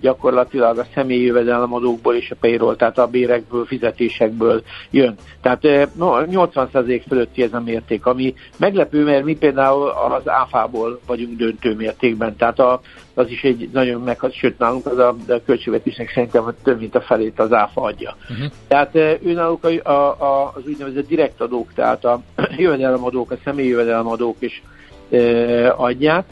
gyakorlatilag 0.00 0.78
a 0.78 0.86
személyi 0.94 1.24
jövedelemadókból 1.24 2.14
és 2.14 2.30
a 2.30 2.36
payroll, 2.40 2.76
tehát 2.76 2.98
a 2.98 3.06
bérekből, 3.06 3.64
fizetésekből 3.64 4.62
jön. 4.90 5.14
Tehát 5.40 5.62
no, 5.94 6.12
80% 6.24 7.02
fölötti 7.08 7.42
ez 7.42 7.52
a 7.52 7.60
mérték, 7.60 8.06
ami 8.06 8.34
meglepő, 8.56 9.04
mert 9.04 9.24
mi 9.24 9.36
például 9.36 9.88
az 9.88 10.28
áfából 10.28 11.00
vagyunk 11.06 11.36
döntő 11.36 11.74
mértékben, 11.74 12.36
tehát 12.36 12.58
a, 12.58 12.80
az 13.14 13.30
is 13.30 13.42
egy 13.42 13.68
nagyon 13.72 14.00
meghat, 14.00 14.32
sőt 14.34 14.58
nálunk 14.58 14.86
az 14.86 14.98
a, 14.98 15.16
a 15.28 15.40
költségvetésnek 15.46 16.10
szerintem 16.14 16.54
több 16.62 16.78
mint 16.78 16.94
a 16.94 17.00
felét 17.00 17.38
az 17.38 17.52
áfa 17.52 17.80
adja. 17.80 18.16
Uh-huh. 18.30 18.46
Tehát 18.68 18.94
ő 18.94 19.32
náluk 19.32 19.64
a, 19.64 19.90
a, 19.90 20.16
a, 20.18 20.52
az 20.56 20.62
úgynevezett 20.66 21.06
direkt 21.06 21.40
adók, 21.40 21.72
tehát 21.74 22.04
a 22.04 22.20
jövedelemadók, 22.56 23.30
a 23.30 23.36
személyi 23.44 23.68
jövedelemadók 23.68 24.36
is 24.38 24.62
e, 25.10 25.72
adják, 25.76 26.24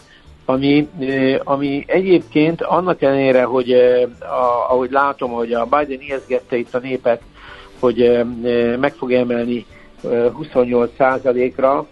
ami, 0.45 0.89
ami 1.45 1.85
egyébként 1.87 2.63
annak 2.63 3.03
ellenére, 3.03 3.45
hogy 3.45 3.73
a, 4.21 4.69
ahogy 4.69 4.91
látom, 4.91 5.31
hogy 5.31 5.53
a 5.53 5.65
Biden 5.65 6.01
ijeszgette 6.01 6.57
itt 6.57 6.75
a 6.75 6.79
népet, 6.79 7.23
hogy 7.79 8.27
meg 8.81 8.93
fog 8.93 9.13
emelni 9.13 9.67
28%-ra 10.03 11.87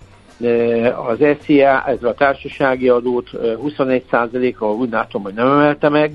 az 1.09 1.25
SZIA, 1.43 1.85
ez 1.87 2.03
a 2.03 2.15
társasági 2.15 2.89
adót 2.89 3.31
21%-ra, 3.33 4.73
úgy 4.73 4.91
látom, 4.91 5.23
hogy 5.23 5.35
nem 5.35 5.47
emelte 5.47 5.89
meg, 5.89 6.13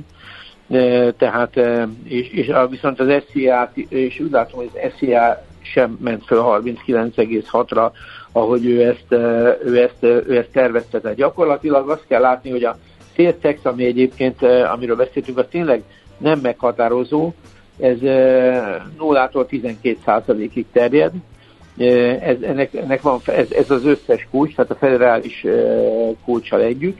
tehát 1.18 1.56
és, 2.03 2.30
és 2.30 2.51
viszont 2.70 3.00
az 3.00 3.24
SZIA, 3.30 3.72
és 3.89 4.20
úgy 4.20 4.32
látom, 4.32 4.60
hogy 4.60 4.70
az 4.74 4.92
SZIA 4.98 5.46
sem 5.62 5.98
ment 6.01 6.25
föl 6.25 6.42
39,6-ra, 6.44 7.92
ahogy 8.32 8.65
ő 8.65 8.82
ezt, 8.82 9.12
ő 9.65 9.82
ezt, 9.82 10.03
ő 10.03 10.38
ezt 10.38 10.51
tervezte. 10.51 11.00
Tehát 11.00 11.18
gyakorlatilag 11.18 11.89
azt 11.89 12.08
kell 12.08 12.22
látni, 12.22 12.50
hogy 12.50 12.63
a 12.63 12.77
szélszex, 13.15 13.65
ami 13.65 13.86
egyébként, 13.86 14.44
amiről 14.44 14.96
beszéltünk, 14.96 15.38
az 15.38 15.46
tényleg 15.50 15.84
nem 16.18 16.39
meghatározó, 16.39 17.32
ez 17.80 17.98
0-tól 19.00 19.46
12 19.48 20.50
ig 20.53 20.65
terjed. 20.72 21.12
Ez, 21.77 22.42
ennek, 22.42 22.74
ennek 22.74 23.01
van, 23.01 23.20
ez, 23.25 23.51
ez 23.51 23.72
az 23.72 23.86
összes 23.86 24.27
kulcs, 24.32 24.56
tehát 24.56 24.72
a 24.72 24.75
federális 24.75 25.46
kulcsal 26.25 26.62
együtt, 26.62 27.00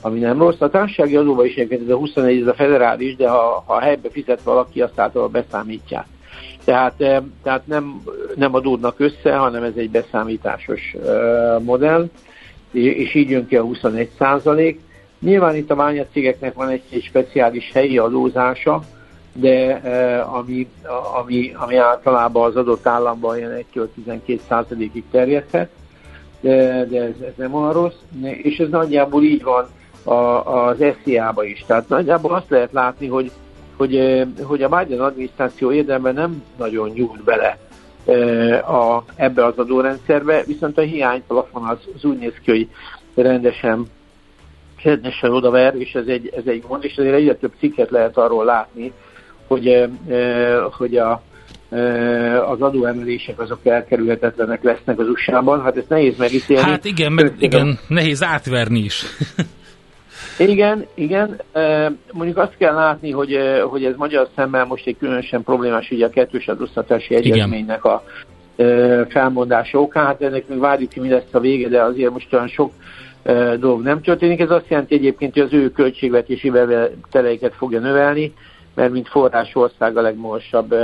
ami 0.00 0.18
nem 0.18 0.38
rossz. 0.38 0.60
A 0.60 0.70
társasági 0.70 1.16
adóban 1.16 1.46
is 1.46 1.54
egyébként 1.54 1.82
ez 1.82 1.94
a 1.94 1.96
21, 1.96 2.40
ez 2.40 2.46
a 2.46 2.54
federális, 2.54 3.16
de 3.16 3.28
ha, 3.28 3.62
ha 3.66 3.80
helybe 3.80 4.08
fizet 4.10 4.42
valaki, 4.42 4.80
azt 4.80 4.98
általában 4.98 5.32
beszámítják. 5.32 6.06
Tehát, 6.64 6.94
tehát 7.42 7.66
nem, 7.66 8.02
nem 8.34 8.54
adódnak 8.54 9.00
össze, 9.00 9.36
hanem 9.36 9.62
ez 9.62 9.76
egy 9.76 9.90
beszámításos 9.90 10.96
modell, 11.58 12.08
és 12.72 13.14
így 13.14 13.30
jön 13.30 13.46
ki 13.46 13.56
a 13.56 13.62
21 13.62 14.10
százalék. 14.18 14.80
Nyilván 15.20 15.56
itt 15.56 15.70
a 15.70 15.74
ványacégeknek 15.74 16.54
van 16.54 16.68
egy, 16.68 16.82
egy 16.90 17.02
speciális 17.02 17.70
helyi 17.72 17.98
adózása, 17.98 18.82
de 19.32 19.80
ami, 20.32 20.68
ami, 21.20 21.52
ami 21.56 21.76
általában 21.76 22.48
az 22.48 22.56
adott 22.56 22.86
államban 22.86 23.36
ilyen 23.36 23.64
1-12 23.74 24.40
százalékig 24.48 25.04
terjedhet, 25.10 25.70
de, 26.40 26.84
de 26.84 27.02
ez, 27.02 27.20
ez 27.26 27.32
nem 27.36 27.54
olyan 27.54 27.72
rossz, 27.72 28.00
és 28.22 28.58
ez 28.58 28.68
nagyjából 28.68 29.22
így 29.22 29.42
van 29.42 29.66
a, 30.04 30.14
az 30.68 30.84
SZIA-ba 31.02 31.44
is. 31.44 31.64
Tehát 31.66 31.88
nagyjából 31.88 32.34
azt 32.34 32.50
lehet 32.50 32.72
látni, 32.72 33.06
hogy 33.06 33.30
hogy, 33.76 34.26
hogy 34.42 34.62
a 34.62 34.68
Biden 34.68 35.00
adminisztráció 35.00 35.72
érdemben 35.72 36.14
nem 36.14 36.44
nagyon 36.56 36.88
nyúlt 36.88 37.24
bele 37.24 37.58
a, 38.60 39.02
ebbe 39.16 39.44
az 39.44 39.58
adórendszerbe, 39.58 40.42
viszont 40.46 40.78
a 40.78 40.82
hiányplafon 40.82 41.62
az, 41.62 41.78
az 41.96 42.04
úgy 42.04 42.18
néz 42.18 42.34
ki, 42.44 42.50
hogy 42.50 42.68
rendesen 43.24 43.86
rendesen 44.82 45.30
odaver, 45.30 45.74
és 45.74 45.94
ez 45.94 46.06
egy, 46.06 46.32
ez 46.36 46.42
egy 46.46 46.64
gond, 46.68 46.84
és 46.84 46.98
azért 46.98 47.14
egyre 47.14 47.34
több 47.34 47.52
cikket 47.58 47.90
lehet 47.90 48.16
arról 48.16 48.44
látni, 48.44 48.92
hogy, 49.52 49.88
hogy 50.76 50.96
a, 50.96 51.22
az 52.46 52.60
adóemelések 52.60 53.40
azok 53.40 53.66
elkerülhetetlenek 53.66 54.62
lesznek 54.62 54.98
az 54.98 55.08
USA-ban. 55.08 55.62
Hát 55.62 55.76
ezt 55.76 55.88
nehéz 55.88 56.16
megítélni. 56.16 56.62
Hát 56.62 56.84
igen, 56.84 57.12
meg, 57.12 57.34
igen 57.38 57.78
nehéz 57.88 58.22
átverni 58.22 58.78
is. 58.78 59.04
igen, 60.52 60.86
igen. 60.94 61.40
Mondjuk 62.12 62.38
azt 62.38 62.56
kell 62.58 62.74
látni, 62.74 63.10
hogy, 63.10 63.38
hogy 63.68 63.84
ez 63.84 63.94
magyar 63.96 64.28
szemmel 64.36 64.64
most 64.64 64.86
egy 64.86 64.96
különösen 64.98 65.42
problémás 65.42 65.90
ugye 65.90 66.06
a 66.06 66.10
kettős 66.10 66.48
adóztatási 66.48 67.14
egyezménynek 67.14 67.84
a 67.84 68.04
felmondása 69.08 69.80
okán. 69.80 70.06
Hát 70.06 70.22
ennek 70.22 70.48
még 70.48 70.58
várjuk 70.58 70.90
ki, 70.90 71.00
mi 71.00 71.08
lesz 71.08 71.32
a 71.32 71.40
vége, 71.40 71.68
de 71.68 71.82
azért 71.82 72.12
most 72.12 72.32
olyan 72.32 72.48
sok 72.48 72.72
dolog 73.58 73.82
nem 73.82 74.00
történik. 74.00 74.40
Ez 74.40 74.50
azt 74.50 74.68
jelenti 74.68 74.94
egyébként, 74.94 75.32
hogy 75.32 75.42
az 75.42 75.52
ő 75.52 75.70
költségvetési 75.70 76.50
beveteleiket 76.50 77.54
fogja 77.54 77.80
növelni, 77.80 78.32
mert 78.74 78.92
mint 78.92 79.08
forrásország 79.08 79.96
a 79.96 80.00
legmagasabb 80.00 80.74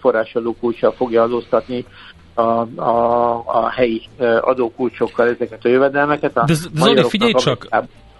forrásadó 0.00 0.56
fogja 0.96 1.22
adóztatni 1.22 1.84
a, 2.34 2.80
a, 2.80 3.42
a 3.46 3.70
helyi 3.70 4.02
adókulcsokkal 4.40 5.28
ezeket 5.28 5.64
a 5.64 5.68
jövedelmeket. 5.68 6.36
A 6.36 6.44
De 6.44 6.54
Zoli, 6.54 7.04
figyelj 7.08 7.32
csak, 7.32 7.66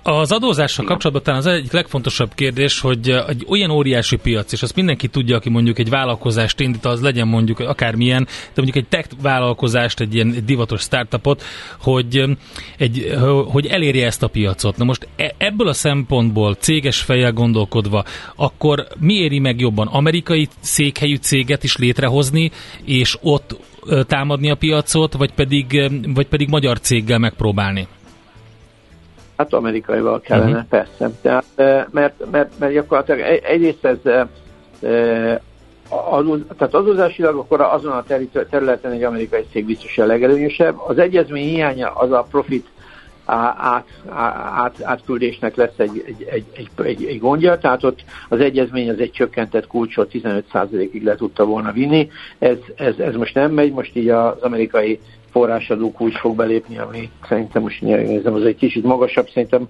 az 0.02 0.32
adózással 0.32 0.84
kapcsolatban 0.84 1.24
talán 1.24 1.40
az 1.40 1.46
egyik 1.46 1.72
legfontosabb 1.72 2.34
kérdés, 2.34 2.80
hogy 2.80 3.10
egy 3.28 3.46
olyan 3.48 3.70
óriási 3.70 4.16
piac, 4.16 4.52
és 4.52 4.62
azt 4.62 4.74
mindenki 4.74 5.08
tudja, 5.08 5.36
aki 5.36 5.48
mondjuk 5.48 5.78
egy 5.78 5.88
vállalkozást 5.88 6.60
indít, 6.60 6.84
az 6.84 7.00
legyen 7.00 7.28
mondjuk 7.28 7.58
akármilyen, 7.58 8.24
de 8.24 8.62
mondjuk 8.62 8.76
egy 8.76 8.88
tech 8.88 9.08
vállalkozást, 9.22 10.00
egy 10.00 10.14
ilyen 10.14 10.32
egy 10.32 10.44
divatos 10.44 10.80
startupot, 10.80 11.42
hogy, 11.80 12.24
egy, 12.78 13.12
hogy 13.46 13.66
elérje 13.66 14.06
ezt 14.06 14.22
a 14.22 14.28
piacot. 14.28 14.76
Na 14.76 14.84
most 14.84 15.08
e, 15.16 15.34
ebből 15.38 15.68
a 15.68 15.72
szempontból 15.72 16.54
céges 16.54 17.00
fejjel 17.00 17.32
gondolkodva, 17.32 18.04
akkor 18.36 18.86
mi 18.98 19.14
éri 19.14 19.38
meg 19.38 19.60
jobban? 19.60 19.86
Amerikai 19.86 20.48
székhelyű 20.60 21.16
céget 21.16 21.64
is 21.64 21.76
létrehozni, 21.76 22.50
és 22.84 23.18
ott 23.22 23.56
támadni 24.06 24.50
a 24.50 24.54
piacot, 24.54 25.12
vagy 25.12 25.32
pedig, 25.32 25.90
vagy 26.14 26.26
pedig 26.26 26.48
magyar 26.48 26.80
céggel 26.80 27.18
megpróbálni? 27.18 27.86
Hát 29.38 29.52
amerikaival 29.52 30.20
kellene, 30.20 30.50
uh-huh. 30.50 30.68
persze. 30.68 31.10
Tehát, 31.20 31.44
mert, 31.90 32.30
mert, 32.30 32.58
mert 32.58 32.72
gyakorlatilag 32.72 33.20
egyrészt 33.42 33.84
ez 33.84 34.26
adó, 35.88 36.36
tehát 36.36 36.74
adózásilag 36.74 37.36
akkor 37.36 37.60
azon 37.60 37.92
a 37.92 38.04
területen 38.50 38.92
egy 38.92 39.02
amerikai 39.02 39.44
cég 39.52 39.64
biztos 39.66 39.98
a 39.98 40.04
legelőnyösebb. 40.04 40.74
Az 40.86 40.98
egyezmény 40.98 41.48
hiánya 41.48 41.90
az 41.90 42.10
a 42.10 42.26
profit 42.30 42.66
át, 43.24 43.86
át, 44.54 44.82
átküldésnek 44.82 45.54
lesz 45.56 45.78
egy, 45.78 46.04
egy, 46.06 46.26
egy, 46.30 46.44
egy, 46.52 46.86
egy, 46.86 47.04
egy 47.04 47.18
gondja, 47.18 47.58
tehát 47.58 47.84
ott 47.84 48.04
az 48.28 48.40
egyezmény 48.40 48.90
az 48.90 48.98
egy 48.98 49.10
csökkentett 49.10 49.66
kulcsot 49.66 50.10
15%-ig 50.12 51.04
le 51.04 51.14
tudta 51.14 51.44
volna 51.44 51.72
vinni. 51.72 52.10
Ez, 52.38 52.56
ez, 52.76 52.98
ez 52.98 53.14
most 53.14 53.34
nem 53.34 53.52
megy, 53.52 53.72
most 53.72 53.96
így 53.96 54.08
az 54.08 54.40
amerikai 54.40 55.00
forrásadó 55.30 55.92
kulcs 55.92 56.18
fog 56.18 56.36
belépni, 56.36 56.78
ami 56.78 57.10
szerintem 57.28 57.62
most 57.62 57.80
nézem, 57.80 58.34
az 58.34 58.44
egy 58.44 58.56
kicsit 58.56 58.84
magasabb, 58.84 59.28
szerintem 59.28 59.68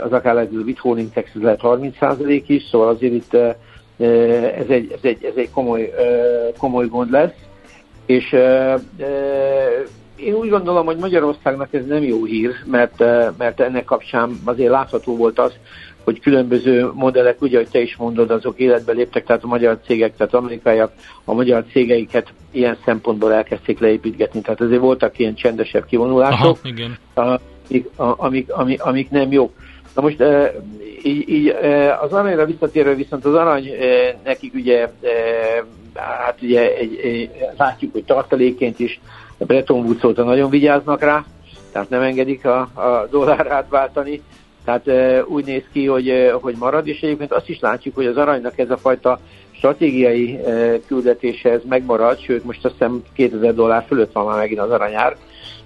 az 0.00 0.12
akár 0.12 0.36
a 0.36 0.46
withholding 0.50 1.12
tax 1.12 1.30
lehet 1.32 1.60
30% 1.62 2.42
is, 2.46 2.62
szóval 2.70 2.88
azért 2.88 3.12
itt 3.12 3.34
ez 3.34 4.68
egy, 4.68 4.92
ez 4.92 5.00
egy, 5.02 5.24
ez 5.24 5.36
egy 5.36 5.50
komoly, 5.50 5.92
komoly 6.58 6.86
gond 6.86 7.10
lesz, 7.10 7.34
és 8.06 8.36
én 10.16 10.34
úgy 10.34 10.48
gondolom, 10.48 10.86
hogy 10.86 10.96
Magyarországnak 10.96 11.74
ez 11.74 11.86
nem 11.86 12.02
jó 12.02 12.24
hír, 12.24 12.50
mert, 12.64 12.98
mert 13.38 13.60
ennek 13.60 13.84
kapcsán 13.84 14.30
azért 14.44 14.70
látható 14.70 15.16
volt 15.16 15.38
az, 15.38 15.52
hogy 16.08 16.20
különböző 16.20 16.90
modellek, 16.94 17.42
ugye, 17.42 17.56
hogy 17.56 17.68
te 17.68 17.80
is 17.80 17.96
mondod, 17.96 18.30
azok 18.30 18.58
életbe 18.58 18.92
léptek, 18.92 19.24
tehát 19.24 19.44
a 19.44 19.46
magyar 19.46 19.78
cégek, 19.84 20.16
tehát 20.16 20.34
amerikaiak 20.34 20.92
a 21.24 21.32
magyar 21.32 21.64
cégeiket 21.72 22.32
ilyen 22.50 22.76
szempontból 22.84 23.32
elkezdték 23.32 23.78
leépítgetni. 23.78 24.40
Tehát 24.40 24.60
azért 24.60 24.80
voltak 24.80 25.18
ilyen 25.18 25.34
csendesebb 25.34 25.84
kivonulások, 25.86 26.40
Aha, 26.40 26.58
igen. 26.62 26.98
Amik, 27.14 27.88
amik, 27.96 28.52
amik, 28.52 28.82
amik 28.82 29.10
nem 29.10 29.32
jók. 29.32 29.52
Na 29.94 30.02
most 30.02 30.22
így, 31.02 31.28
így 31.28 31.48
az 32.00 32.12
aranyra 32.12 32.44
visszatérve 32.44 32.94
viszont 32.94 33.24
az 33.24 33.34
arany 33.34 33.70
nekik 34.24 34.54
ugye, 34.54 34.88
hát 35.94 36.38
ugye 36.42 36.76
egy, 36.76 37.00
egy, 37.02 37.30
látjuk, 37.56 37.92
hogy 37.92 38.04
tartaléként 38.04 38.78
is 38.78 39.00
Breton 39.38 39.84
Woods 39.84 40.16
nagyon 40.16 40.50
vigyáznak 40.50 41.00
rá, 41.00 41.24
tehát 41.72 41.88
nem 41.88 42.02
engedik 42.02 42.44
a, 42.44 42.60
a 42.60 43.06
dollár 43.10 43.46
átváltani, 43.46 44.22
tehát 44.68 45.24
úgy 45.26 45.44
néz 45.44 45.62
ki, 45.72 45.86
hogy, 45.86 46.12
hogy 46.40 46.54
marad, 46.58 46.86
és 46.86 47.00
egyébként 47.00 47.32
azt 47.32 47.48
is 47.48 47.60
látjuk, 47.60 47.94
hogy 47.94 48.06
az 48.06 48.16
aranynak 48.16 48.58
ez 48.58 48.70
a 48.70 48.76
fajta 48.76 49.20
stratégiai 49.50 50.38
küldetése 50.86 51.50
ez 51.50 51.60
megmarad, 51.68 52.20
sőt 52.20 52.44
most 52.44 52.64
azt 52.64 52.74
hiszem 52.78 53.02
2000 53.14 53.54
dollár 53.54 53.84
fölött 53.88 54.12
van 54.12 54.26
már 54.26 54.38
megint 54.38 54.60
az 54.60 54.70
aranyár, 54.70 55.16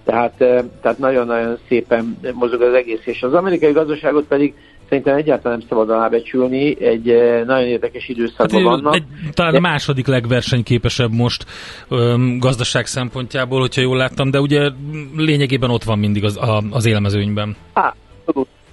tehát, 0.05 0.33
tehát 0.81 0.99
nagyon-nagyon 0.99 1.59
szépen 1.69 2.19
mozog 2.35 2.62
az 2.62 2.75
egész, 2.75 3.01
és 3.05 3.23
az 3.23 3.35
amerikai 3.35 3.73
gazdaságot 3.73 4.25
pedig 4.25 4.55
szerintem 4.88 5.17
egyáltalán 5.17 5.59
nem 5.59 5.69
szabad 5.69 5.91
alábecsülni, 5.91 6.85
egy 6.85 7.05
nagyon 7.47 7.67
érdekes 7.67 8.09
időszakban 8.09 8.62
hát, 8.62 8.71
vannak. 8.71 8.95
Egy, 8.95 9.05
talán 9.33 9.53
de... 9.53 9.59
a 9.59 9.61
második 9.61 10.07
legversenyképesebb 10.07 11.12
most 11.12 11.47
öm, 11.88 12.38
gazdaság 12.38 12.87
szempontjából, 12.87 13.61
hogyha 13.61 13.81
jól 13.81 13.97
láttam, 13.97 14.31
de 14.31 14.41
ugye 14.41 14.71
lényegében 15.17 15.71
ott 15.71 15.85
van 15.85 15.99
mindig 15.99 16.25
az, 16.25 16.37
a, 16.37 16.62
az 16.71 16.87
élmezőnyben. 16.87 17.57
Á, 17.73 17.95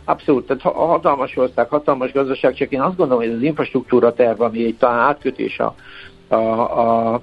abszolút. 0.10 0.46
Tehát 0.46 0.62
hatalmas 0.62 1.38
ország, 1.38 1.70
hatalmas 1.70 2.12
gazdaság, 2.12 2.54
csak 2.54 2.72
én 2.72 2.82
azt 2.82 2.96
gondolom, 2.96 3.24
hogy 3.24 3.34
az 3.34 3.42
infrastruktúra 3.42 4.14
terv, 4.14 4.42
ami 4.42 4.64
egy 4.64 4.76
talán 4.76 5.00
átkötés 5.00 5.60
a, 5.60 5.76
a, 6.28 6.36
a, 6.36 7.14
a, 7.14 7.22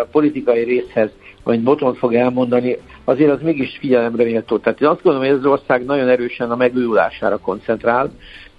a 0.00 0.06
politikai 0.10 0.62
részhez, 0.62 1.10
vagy 1.42 1.62
Botont 1.62 1.98
fog 1.98 2.14
elmondani, 2.14 2.76
azért 3.04 3.30
az 3.30 3.42
mégis 3.42 3.76
figyelemre 3.78 4.24
méltó. 4.24 4.58
Tehát 4.58 4.80
én 4.80 4.88
azt 4.88 5.02
gondolom, 5.02 5.28
hogy 5.28 5.36
ez 5.36 5.44
az 5.44 5.50
ország 5.50 5.84
nagyon 5.84 6.08
erősen 6.08 6.50
a 6.50 6.56
megújulására 6.56 7.38
koncentrál, 7.38 8.10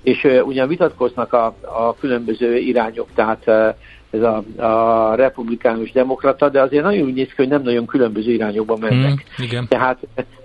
és 0.03 0.23
uh, 0.23 0.47
ugyan 0.47 0.67
vitatkoznak 0.67 1.33
a, 1.33 1.45
a 1.61 1.95
különböző 1.99 2.57
irányok, 2.57 3.07
tehát 3.15 3.43
uh, 3.45 3.75
ez 4.15 4.21
a, 4.21 4.43
a 4.65 5.15
republikánus 5.15 5.91
demokrata, 5.91 6.49
de 6.49 6.61
azért 6.61 6.83
nagyon 6.83 7.05
úgy 7.05 7.13
néz 7.13 7.27
ki, 7.27 7.33
hogy 7.35 7.47
nem 7.47 7.61
nagyon 7.61 7.85
különböző 7.85 8.31
irányokba 8.31 8.77
mennek. 8.79 9.11
Mm, 9.11 9.43
igen. 9.43 9.67
Tehát, 9.67 9.97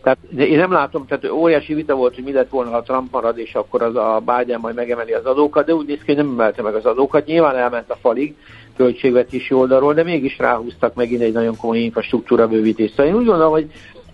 tehát 0.02 0.18
én 0.36 0.58
nem 0.58 0.72
látom, 0.72 1.06
tehát 1.06 1.30
óriási 1.30 1.74
vita 1.74 1.94
volt, 1.94 2.14
hogy 2.14 2.24
mi 2.24 2.32
lett 2.32 2.48
volna, 2.48 2.70
ha 2.70 2.82
Trump 2.82 3.12
marad, 3.12 3.38
és 3.38 3.54
akkor 3.54 3.82
az 3.82 3.96
a 3.96 4.22
Biden 4.24 4.60
majd 4.60 4.74
megemeli 4.74 5.12
az 5.12 5.24
adókat, 5.24 5.66
de 5.66 5.74
úgy 5.74 5.86
néz 5.86 5.98
ki, 5.98 6.14
hogy 6.14 6.16
nem 6.16 6.30
emelte 6.32 6.62
meg 6.62 6.74
az 6.74 6.84
adókat. 6.84 7.26
Nyilván 7.26 7.56
elment 7.56 7.90
a 7.90 7.96
falig 8.00 8.34
költségvetési 8.76 9.54
oldalról, 9.54 9.94
de 9.94 10.02
mégis 10.02 10.38
ráhúztak 10.38 10.94
megint 10.94 11.22
egy 11.22 11.32
nagyon 11.32 11.56
komoly 11.56 11.78
infrastruktúra 11.78 12.48
bővítést. 12.48 12.90
Szóval 12.90 13.12
én 13.12 13.18
úgy 13.18 13.26
gondolom, 13.26 13.52
hogy 13.52 13.66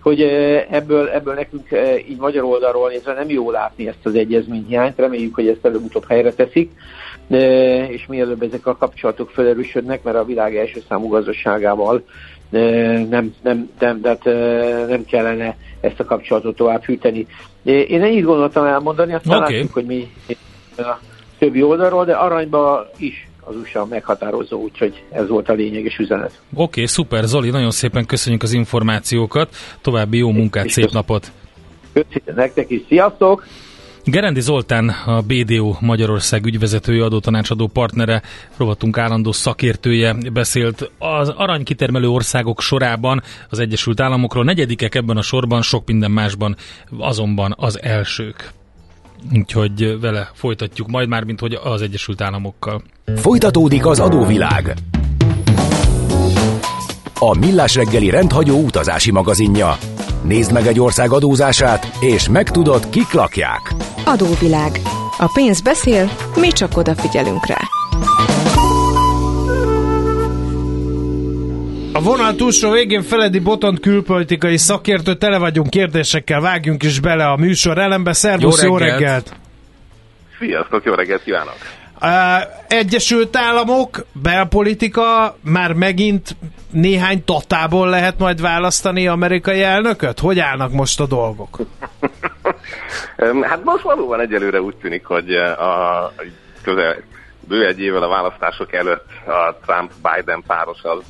hogy 0.07 0.21
ebből, 0.69 1.09
ebből 1.09 1.33
nekünk 1.33 1.67
így 2.09 2.17
magyar 2.17 2.43
oldalról 2.43 2.89
nézve 2.89 3.13
nem 3.13 3.29
jó 3.29 3.51
látni 3.51 3.87
ezt 3.87 4.05
az 4.05 4.15
egyezményhiányt, 4.15 4.97
reméljük, 4.97 5.35
hogy 5.35 5.47
ezt 5.47 5.65
előbb-utóbb 5.65 6.05
helyre 6.07 6.33
teszik, 6.33 6.71
és 7.89 8.05
mielőbb 8.07 8.41
ezek 8.41 8.65
a 8.65 8.77
kapcsolatok 8.77 9.29
felerősödnek, 9.29 10.03
mert 10.03 10.17
a 10.17 10.25
világ 10.25 10.55
első 10.55 10.81
számú 10.89 11.07
gazdaságával 11.07 12.03
nem, 12.49 13.07
nem, 13.09 13.35
nem, 13.43 13.69
nem, 13.79 14.19
nem 14.87 15.05
kellene 15.05 15.57
ezt 15.81 15.99
a 15.99 16.05
kapcsolatot 16.05 16.55
tovább 16.55 16.83
hűteni. 16.83 17.27
Én 17.63 18.03
ennyit 18.03 18.23
gondoltam 18.23 18.65
elmondani, 18.65 19.13
aztán 19.13 19.37
okay. 19.37 19.53
látjuk, 19.53 19.73
hogy 19.73 19.85
mi 19.85 20.11
a 20.77 20.99
többi 21.39 21.63
oldalról, 21.63 22.05
de 22.05 22.13
aranyba 22.13 22.89
is 22.97 23.26
az 23.47 23.55
USA 23.55 23.85
meghatározó, 23.85 24.61
úgyhogy 24.61 25.03
ez 25.11 25.27
volt 25.27 25.49
a 25.49 25.53
lényeges 25.53 25.97
üzenet. 25.97 26.31
Oké, 26.53 26.61
okay, 26.63 26.85
szuper. 26.85 27.23
Zoli, 27.23 27.49
nagyon 27.49 27.71
szépen 27.71 28.05
köszönjük 28.05 28.43
az 28.43 28.53
információkat. 28.53 29.55
További 29.81 30.17
jó 30.17 30.31
munkát, 30.31 30.69
szép 30.69 30.91
napot! 30.91 31.31
Köszönjük 31.93 32.35
nektek 32.35 32.69
is, 32.69 32.81
sziasztok! 32.87 33.45
Gerendi 34.03 34.41
Zoltán, 34.41 34.89
a 34.89 35.21
BDO 35.21 35.75
Magyarország 35.79 36.45
ügyvezetője, 36.45 37.03
adótanácsadó 37.03 37.67
partnere, 37.67 38.21
rovatunk 38.57 38.97
állandó 38.97 39.31
szakértője 39.31 40.15
beszélt 40.33 40.91
az 40.99 41.29
aranykitermelő 41.29 42.07
országok 42.07 42.61
sorában 42.61 43.21
az 43.49 43.59
Egyesült 43.59 43.99
Államokról. 43.99 44.43
Negyedikek 44.43 44.95
ebben 44.95 45.17
a 45.17 45.21
sorban, 45.21 45.61
sok 45.61 45.87
minden 45.87 46.11
másban 46.11 46.55
azonban 46.97 47.53
az 47.57 47.81
elsők. 47.81 48.56
Úgyhogy 49.33 49.99
vele 49.99 50.31
folytatjuk 50.33 50.87
majd 50.87 51.07
már, 51.07 51.23
mint 51.23 51.39
hogy 51.39 51.53
az 51.63 51.81
Egyesült 51.81 52.21
Államokkal. 52.21 52.81
Folytatódik 53.15 53.85
az 53.85 53.99
adóvilág. 53.99 54.73
A 57.19 57.37
Millás 57.37 57.75
reggeli 57.75 58.09
rendhagyó 58.09 58.63
utazási 58.63 59.11
magazinja. 59.11 59.77
Nézd 60.23 60.51
meg 60.51 60.67
egy 60.67 60.79
ország 60.79 61.11
adózását, 61.11 61.97
és 61.99 62.29
megtudod, 62.29 62.89
kik 62.89 63.11
lakják. 63.11 63.73
Adóvilág. 64.05 64.81
A 65.17 65.31
pénz 65.33 65.61
beszél, 65.61 66.11
mi 66.35 66.47
csak 66.47 66.77
odafigyelünk 66.77 67.45
rá. 67.45 67.59
A 71.97 72.01
vonal 72.01 72.35
túlsó 72.35 72.71
végén 72.71 73.01
Feledi 73.01 73.39
Botont 73.39 73.79
külpolitikai 73.79 74.57
szakértő, 74.57 75.15
tele 75.15 75.37
vagyunk 75.37 75.69
kérdésekkel, 75.69 76.41
vágjunk 76.41 76.83
is 76.83 76.99
bele 76.99 77.25
a 77.27 77.35
műsor 77.35 77.77
elembe. 77.77 78.13
Szervusz, 78.13 78.63
jó 78.63 78.77
reggelt! 78.77 78.99
Jó 78.99 79.05
reggelt. 79.05 79.35
Sziasztok, 80.39 80.83
jó 80.83 80.93
reggelt 80.93 81.23
kívánok! 81.23 81.55
Egyesült 82.67 83.35
Államok, 83.35 84.05
belpolitika, 84.11 85.37
már 85.41 85.73
megint 85.73 86.35
néhány 86.71 87.23
tatából 87.23 87.89
lehet 87.89 88.17
majd 88.17 88.41
választani 88.41 89.07
amerikai 89.07 89.61
elnököt? 89.61 90.19
Hogy 90.19 90.39
állnak 90.39 90.71
most 90.71 90.99
a 90.99 91.05
dolgok? 91.05 91.57
hát 93.41 93.63
most 93.63 93.83
valóban 93.83 94.19
egyelőre 94.19 94.61
úgy 94.61 94.75
tűnik, 94.75 95.05
hogy 95.05 95.35
a 95.35 96.13
közel 96.61 96.95
bő 97.47 97.65
egy 97.65 97.79
évvel 97.79 98.03
a 98.03 98.07
választások 98.07 98.73
előtt 98.73 99.05
a 99.25 99.55
Trump-Biden 99.65 100.43
páros 100.47 100.83
az 100.83 101.03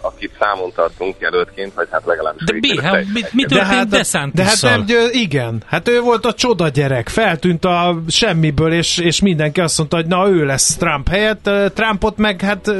akit 0.00 0.32
számon 0.40 0.72
tartunk 0.74 1.14
jelöltként, 1.18 1.74
vagy 1.74 1.88
hát 1.90 2.02
legalábbis... 2.06 2.44
De 2.44 2.52
mi, 2.60 2.82
hát, 2.82 3.04
mit, 3.12 3.32
mi 3.32 3.44
történt 3.44 3.88
de 3.88 4.04
hát, 4.06 4.32
de 4.32 4.44
hát 4.44 4.62
nem, 4.62 4.84
igen, 5.10 5.62
hát 5.66 5.88
ő 5.88 6.00
volt 6.00 6.26
a 6.26 6.32
csoda 6.32 6.68
gyerek, 6.68 7.08
feltűnt 7.08 7.64
a 7.64 8.02
semmiből, 8.08 8.72
és, 8.72 8.98
és 8.98 9.20
mindenki 9.20 9.60
azt 9.60 9.78
mondta, 9.78 9.96
hogy 9.96 10.06
na 10.06 10.28
ő 10.28 10.44
lesz 10.44 10.76
Trump 10.76 11.08
helyett, 11.08 11.50
Trumpot 11.74 12.16
meg 12.16 12.40
hát 12.40 12.70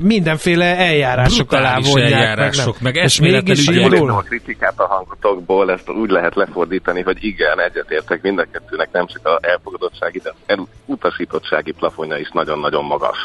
mindenféle 0.00 0.76
eljárások 0.76 1.52
alá 1.52 1.78
vonják. 1.80 2.12
eljárások, 2.12 2.80
meg, 2.80 2.94
meg 2.94 3.04
és 3.04 3.20
mégis 3.20 3.68
így 3.68 3.94
a 3.94 4.16
kritikát 4.16 4.80
a 4.80 4.86
hangotokból 4.86 5.70
ezt 5.70 5.90
úgy 5.90 6.10
lehet 6.10 6.34
lefordítani, 6.34 7.02
hogy 7.02 7.24
igen, 7.24 7.60
egyetértek 7.60 8.22
mind 8.22 8.38
a 8.38 8.46
kettőnek, 8.52 8.88
nem 8.92 9.06
csak 9.06 9.26
a 9.26 9.38
elfogadottsági, 9.40 10.18
de 10.18 10.32
az 10.46 10.58
utasítottsági 10.84 11.72
plafonja 11.72 12.16
is 12.16 12.30
nagyon-nagyon 12.32 12.84
magas. 12.84 13.18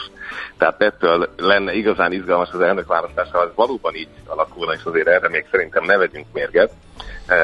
Tehát 0.57 0.81
ettől 0.81 1.29
lenne 1.37 1.73
igazán 1.73 2.11
izgalmas 2.11 2.49
az 2.51 2.59
elnökválasztás, 2.59 3.27
ha 3.31 3.43
ez 3.43 3.51
valóban 3.55 3.95
így 3.95 4.07
alakulna, 4.25 4.73
és 4.73 4.81
azért 4.83 5.07
erre 5.07 5.29
még 5.29 5.45
szerintem 5.51 5.83
ne 5.85 5.97
vegyünk 5.97 6.25
mérget, 6.33 6.71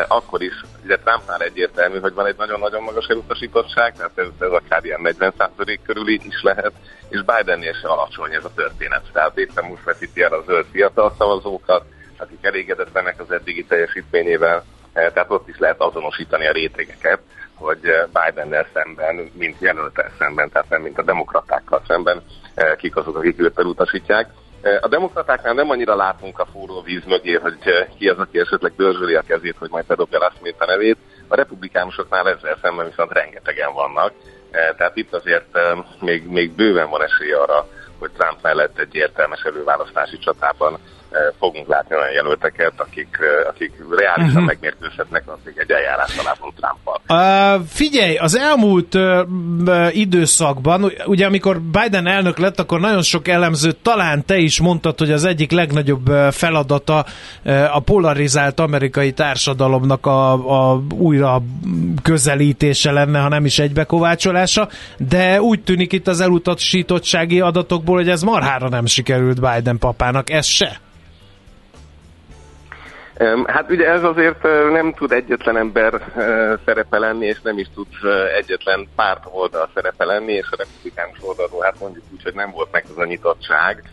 akkor 0.07 0.41
is, 0.41 0.63
ugye 0.83 0.97
Trumpnál 0.97 1.41
egyértelmű, 1.41 1.99
hogy 1.99 2.13
van 2.13 2.25
egy 2.25 2.37
nagyon-nagyon 2.37 2.83
magas 2.83 3.07
elutasítottság, 3.07 3.95
tehát 3.95 4.17
ez, 4.17 4.27
ez 4.39 4.51
akár 4.51 4.85
ilyen 4.85 4.99
40% 5.03 5.77
körüli 5.85 6.21
is 6.23 6.41
lehet, 6.41 6.71
és 7.09 7.21
Bidennél 7.23 7.73
se 7.73 7.87
alacsony 7.87 8.33
ez 8.33 8.45
a 8.45 8.53
történet. 8.55 9.03
Tehát 9.13 9.37
éppen 9.37 9.65
most 9.65 9.83
veszíti 9.83 10.21
el 10.21 10.33
a 10.33 10.43
zöld 10.45 10.65
fiatal 10.71 11.15
szavazókat, 11.17 11.85
akik 12.17 12.45
elégedetlenek 12.45 13.19
az 13.19 13.31
eddigi 13.31 13.65
teljesítményével, 13.65 14.63
eh, 14.93 15.11
tehát 15.13 15.31
ott 15.31 15.47
is 15.47 15.57
lehet 15.57 15.81
azonosítani 15.81 16.47
a 16.47 16.51
rétegeket, 16.51 17.19
hogy 17.53 17.79
eh, 17.81 18.03
Bidennel 18.05 18.67
szemben, 18.73 19.31
mint 19.33 19.59
jelöltel 19.59 20.11
szemben, 20.17 20.49
tehát 20.49 20.69
nem 20.69 20.81
mint 20.81 20.97
a 20.97 21.03
demokratákkal 21.03 21.83
szemben, 21.87 22.21
eh, 22.53 22.75
kik 22.75 22.95
azok, 22.95 23.15
akik 23.15 23.39
őt 23.41 23.59
elutasítják. 23.59 24.29
A 24.81 24.87
demokratáknál 24.87 25.53
nem 25.53 25.69
annyira 25.69 25.95
látunk 25.95 26.39
a 26.39 26.45
forró 26.45 26.81
víz 26.81 27.03
mögé, 27.05 27.33
hogy 27.33 27.57
ki 27.97 28.09
az, 28.09 28.17
aki 28.17 28.39
esetleg 28.39 28.73
dörzsöli 28.75 29.15
a 29.15 29.21
kezét, 29.27 29.55
hogy 29.59 29.69
majd 29.69 29.85
bedobja 29.85 30.19
Last 30.19 30.55
a 30.57 30.65
nevét. 30.65 30.97
A 31.27 31.35
republikánusoknál 31.35 32.29
ezzel 32.29 32.57
szemben 32.61 32.85
viszont 32.85 33.11
rengetegen 33.11 33.73
vannak. 33.73 34.13
Tehát 34.51 34.95
itt 34.95 35.13
azért 35.13 35.57
még, 35.99 36.27
még 36.27 36.51
bőven 36.51 36.89
van 36.89 37.03
esély 37.03 37.31
arra, 37.31 37.67
hogy 37.99 38.11
Trump 38.11 38.41
mellett 38.41 38.79
egy 38.79 38.95
értelmes 38.95 39.41
előválasztási 39.41 40.17
csatában 40.17 40.79
fogunk 41.39 41.67
látni 41.67 41.95
olyan 41.95 42.11
jelölteket, 42.11 42.73
akik, 42.75 43.17
akik 43.49 43.71
reálisan 43.97 44.29
uh-huh. 44.29 44.45
megmérkőzhetnek 44.45 45.23
még 45.45 45.53
egy 45.57 45.71
eljárás 45.71 46.17
alapon 46.17 46.51
Trumpal. 46.55 47.01
Uh, 47.07 47.65
figyelj, 47.67 48.15
az 48.15 48.37
elmúlt 48.37 48.95
uh, 48.95 49.97
időszakban, 49.97 50.91
ugye 51.05 51.25
amikor 51.25 51.61
Biden 51.61 52.07
elnök 52.07 52.37
lett, 52.37 52.59
akkor 52.59 52.79
nagyon 52.79 53.01
sok 53.01 53.27
elemző, 53.27 53.71
talán 53.71 54.25
te 54.25 54.37
is 54.37 54.59
mondtad, 54.59 54.99
hogy 54.99 55.11
az 55.11 55.23
egyik 55.23 55.51
legnagyobb 55.51 56.05
feladata 56.31 57.05
uh, 57.45 57.75
a 57.75 57.79
polarizált 57.79 58.59
amerikai 58.59 59.11
társadalomnak 59.11 60.05
a, 60.05 60.31
a 60.71 60.81
újra 60.97 61.41
közelítése 62.01 62.91
lenne, 62.91 63.19
ha 63.19 63.27
nem 63.27 63.45
is 63.45 63.59
egybekovácsolása, 63.59 64.69
de 64.97 65.41
úgy 65.41 65.63
tűnik 65.63 65.93
itt 65.93 66.07
az 66.07 66.21
elutasítottsági 66.21 67.39
adatokból, 67.39 67.95
hogy 67.95 68.09
ez 68.09 68.21
marhára 68.21 68.69
nem 68.69 68.85
sikerült 68.85 69.39
Biden 69.39 69.77
papának, 69.77 70.29
ez 70.29 70.45
se. 70.45 70.79
Hát 73.45 73.69
ugye 73.69 73.87
ez 73.87 74.03
azért 74.03 74.43
nem 74.71 74.93
tud 74.93 75.11
egyetlen 75.11 75.57
ember 75.57 76.01
szerepe 76.65 76.97
lenni, 76.97 77.25
és 77.25 77.41
nem 77.41 77.57
is 77.57 77.67
tud 77.73 77.87
egyetlen 78.37 78.87
párt 78.95 79.23
oldal 79.31 79.69
szerepe 79.73 80.05
lenni, 80.05 80.33
és 80.33 80.47
a 80.51 80.55
republikánus 80.57 81.17
oldalról 81.21 81.63
hát 81.63 81.79
mondjuk 81.79 82.03
úgy, 82.13 82.23
hogy 82.23 82.33
nem 82.33 82.51
volt 82.51 82.71
meg 82.71 82.85
az 82.89 82.97
a 82.97 83.05
nyitottság. 83.05 83.83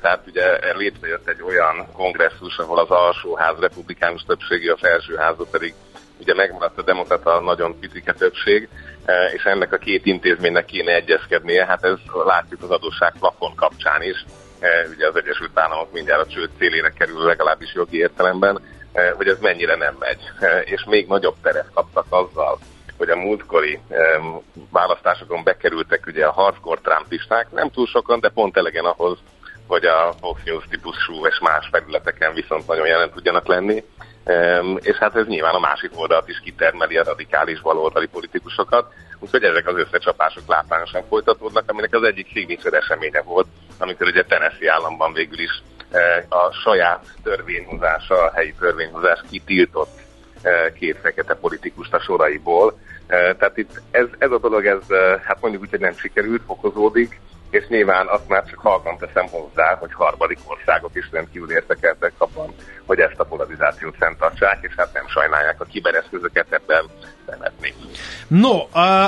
Tehát 0.00 0.20
ugye 0.26 0.74
létrejött 0.76 1.28
egy 1.28 1.42
olyan 1.42 1.86
kongresszus, 1.92 2.58
ahol 2.58 2.78
az 2.78 2.90
alsóház 2.90 3.58
republikánus 3.60 4.22
többségi, 4.22 4.68
a 4.68 4.76
felsőházat 4.76 5.50
pedig 5.50 5.74
ugye 6.20 6.34
megmaradt 6.34 6.78
a 6.78 6.82
demokrata 6.82 7.40
nagyon 7.40 7.78
picike 7.78 8.12
többség, 8.12 8.68
és 9.34 9.42
ennek 9.42 9.72
a 9.72 9.76
két 9.76 10.06
intézménynek 10.06 10.64
kéne 10.64 10.94
egyezkednie, 10.94 11.66
hát 11.66 11.84
ez 11.84 11.98
látjuk 12.24 12.62
az 12.62 12.70
adósság 12.70 13.12
plafon 13.18 13.54
kapcsán 13.54 14.02
is, 14.02 14.24
ugye 14.94 15.08
az 15.08 15.16
Egyesült 15.16 15.58
Államok 15.58 15.92
mindjárt 15.92 16.20
a 16.20 16.26
csőd 16.26 16.50
célére 16.58 16.90
kerül 16.90 17.24
legalábbis 17.24 17.74
jogi 17.74 17.96
értelemben, 17.96 18.60
e, 18.92 19.10
hogy 19.10 19.28
ez 19.28 19.38
mennyire 19.40 19.76
nem 19.76 19.96
megy. 19.98 20.30
E, 20.40 20.60
és 20.60 20.84
még 20.84 21.06
nagyobb 21.06 21.36
teret 21.42 21.70
kaptak 21.74 22.06
azzal, 22.08 22.58
hogy 22.96 23.10
a 23.10 23.16
múltkori 23.16 23.80
választásokon 24.70 25.44
bekerültek 25.44 26.06
ugye 26.06 26.26
a 26.26 26.32
hardcore 26.32 26.80
trumpisták, 26.80 27.50
nem 27.50 27.70
túl 27.70 27.86
sokan, 27.86 28.20
de 28.20 28.28
pont 28.28 28.56
elegen 28.56 28.84
ahhoz, 28.84 29.18
hogy 29.66 29.84
a 29.84 30.14
Fox 30.20 30.40
News 30.44 30.64
típusú 30.68 31.26
és 31.26 31.38
más 31.42 31.68
felületeken 31.70 32.34
viszont 32.34 32.66
nagyon 32.66 32.86
jelen 32.86 33.10
tudjanak 33.10 33.46
lenni. 33.46 33.84
És 34.80 34.96
hát 34.96 35.16
ez 35.16 35.26
nyilván 35.26 35.54
a 35.54 35.58
másik 35.58 35.90
oldalt 35.94 36.28
is 36.28 36.40
kitermeli 36.44 36.96
a 36.96 37.04
radikális 37.04 37.60
baloldali 37.60 38.06
politikusokat, 38.06 38.92
úgyhogy 39.18 39.42
ezek 39.42 39.66
az 39.68 39.78
összecsapások 39.78 40.42
látványosan 40.46 41.04
folytatódnak, 41.08 41.70
aminek 41.70 41.94
az 41.94 42.02
egyik 42.02 42.28
signature 42.32 42.76
eseménye 42.76 43.22
volt, 43.22 43.46
amikor 43.78 44.06
ugye 44.06 44.24
Tennessee 44.24 44.72
államban 44.72 45.12
végül 45.12 45.38
is 45.38 45.62
a 46.28 46.52
saját 46.52 47.04
törvényhozása, 47.22 48.22
a 48.22 48.32
helyi 48.34 48.54
törvényhozás 48.58 49.20
kitiltott 49.30 49.98
két 50.78 50.98
fekete 51.02 51.34
politikust 51.34 51.94
a 51.94 52.00
soraiból. 52.00 52.78
Tehát 53.06 53.56
itt 53.56 53.80
ez, 53.90 54.06
ez 54.18 54.30
a 54.30 54.38
dolog, 54.38 54.66
ez 54.66 54.82
hát 55.24 55.40
mondjuk 55.40 55.62
úgy, 55.62 55.70
hogy 55.70 55.80
nem 55.80 55.96
sikerült, 55.96 56.42
fokozódik, 56.46 57.20
és 57.54 57.66
nyilván 57.68 58.06
azt 58.06 58.28
már 58.28 58.44
csak 58.44 58.58
halkan 58.58 58.98
teszem 58.98 59.26
hozzá, 59.30 59.76
hogy 59.80 59.92
harmadik 59.92 60.38
országok 60.46 60.90
is 60.94 61.08
rendkívül 61.12 61.50
értekeltek 61.50 62.12
abban, 62.18 62.54
hogy 62.86 62.98
ezt 62.98 63.18
a 63.20 63.24
polarizációt 63.24 63.94
fenntartsák, 63.98 64.58
és 64.60 64.72
hát 64.76 64.92
nem 64.92 65.08
sajnálják 65.08 65.60
a 65.60 65.64
kibereszközöket 65.64 66.46
ebben 66.50 66.84
bevetni. 67.26 67.74
No, 68.28 68.58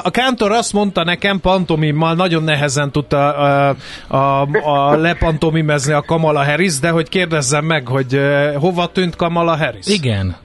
a 0.03 0.11
Kántor 0.11 0.53
azt 0.53 0.73
mondta 0.73 1.05
nekem 1.05 1.41
pantomimmal, 1.41 2.15
nagyon 2.15 2.43
nehezen 2.43 2.93
tudta 2.93 3.35
a, 3.35 3.77
a, 4.09 4.41
a 4.63 4.97
lepantomimezni 4.97 5.93
a 5.93 6.03
Kamala 6.03 6.45
Harris, 6.45 6.79
de 6.79 6.91
hogy 6.91 7.09
kérdezzem 7.09 7.65
meg, 7.65 7.89
hogy 7.89 8.21
hova 8.59 8.87
tűnt 8.87 9.17
Kamala 9.17 9.57
Harris? 9.57 9.87
Igen. 9.87 10.37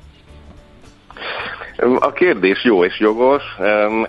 A 2.00 2.12
kérdés 2.12 2.64
jó 2.64 2.86
és 2.86 3.00
jogos. 3.00 3.44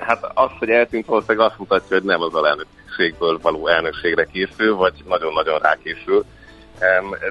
Hát 0.00 0.30
az, 0.34 0.50
hogy 0.58 0.68
eltűnt 0.68 1.06
valószínűleg 1.06 1.46
azt 1.46 1.58
mutatja, 1.58 1.96
hogy 1.96 2.06
nem 2.06 2.20
az 2.20 2.34
a 2.34 2.46
elnök 2.46 2.66
elnökségből 2.92 3.38
való 3.42 3.66
elnökségre 3.66 4.24
készül, 4.24 4.76
vagy 4.76 4.92
nagyon-nagyon 5.06 5.58
rákészül, 5.58 6.24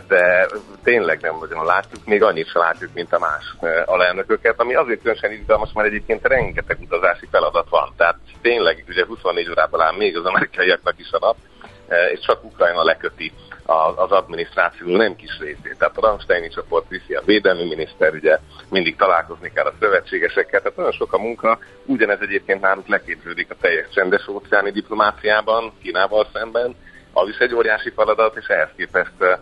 de 0.08 0.47
tényleg 0.84 1.21
nem 1.21 1.36
nagyon 1.39 1.65
látjuk, 1.65 2.06
még 2.06 2.24
annyit 2.24 2.50
sem 2.50 2.62
látjuk, 2.62 2.93
mint 2.93 3.13
a 3.13 3.19
más 3.19 3.56
e, 3.60 3.84
alelnököket, 3.86 4.60
ami 4.60 4.76
azért 4.76 5.02
különösen 5.02 5.32
izgalmas, 5.32 5.69
mert 5.74 5.88
egyébként 5.88 6.28
rengeteg 6.28 6.78
utazási 6.80 7.28
feladat 7.32 7.69
van. 7.69 7.93
Tehát 7.97 8.17
tényleg 8.41 8.84
ugye 8.88 9.06
24 9.06 9.50
órában 9.50 9.82
áll 9.82 9.95
még 9.97 10.17
az 10.17 10.26
amerikaiaknak 10.26 11.00
is 11.00 11.12
a 11.12 11.19
nap, 11.19 11.36
e, 11.88 12.12
és 12.12 12.19
csak 12.19 12.43
Ukrajna 12.43 12.84
leköti 12.84 13.32
az 13.95 14.12
adminisztráció 14.12 14.95
nem 14.95 15.15
kis 15.15 15.39
részét. 15.39 15.75
Tehát 15.77 15.97
a 15.97 16.01
Ramsteini 16.01 16.49
csoport 16.49 16.89
viszi 16.89 17.13
a 17.13 17.21
védelmi 17.25 17.67
miniszter, 17.67 18.13
ugye 18.13 18.38
mindig 18.69 18.95
találkozni 18.95 19.51
kell 19.51 19.65
a 19.65 19.73
szövetségesekkel, 19.79 20.62
tehát 20.62 20.77
nagyon 20.77 20.91
sok 20.91 21.13
a 21.13 21.17
munka. 21.17 21.60
Ugyanez 21.86 22.19
egyébként 22.21 22.62
nálunk 22.62 22.88
leképződik 22.88 23.51
a 23.51 23.55
teljes 23.62 23.88
csendes 23.93 24.27
óceáni 24.27 24.71
diplomáciában, 24.71 25.73
Kínával 25.81 26.27
szemben. 26.34 26.75
Az 27.13 27.29
is 27.29 27.38
egy 27.38 27.53
óriási 27.53 27.89
feladat, 27.89 28.38
és 28.38 28.45
ehhez 28.45 28.69
képest 28.75 29.39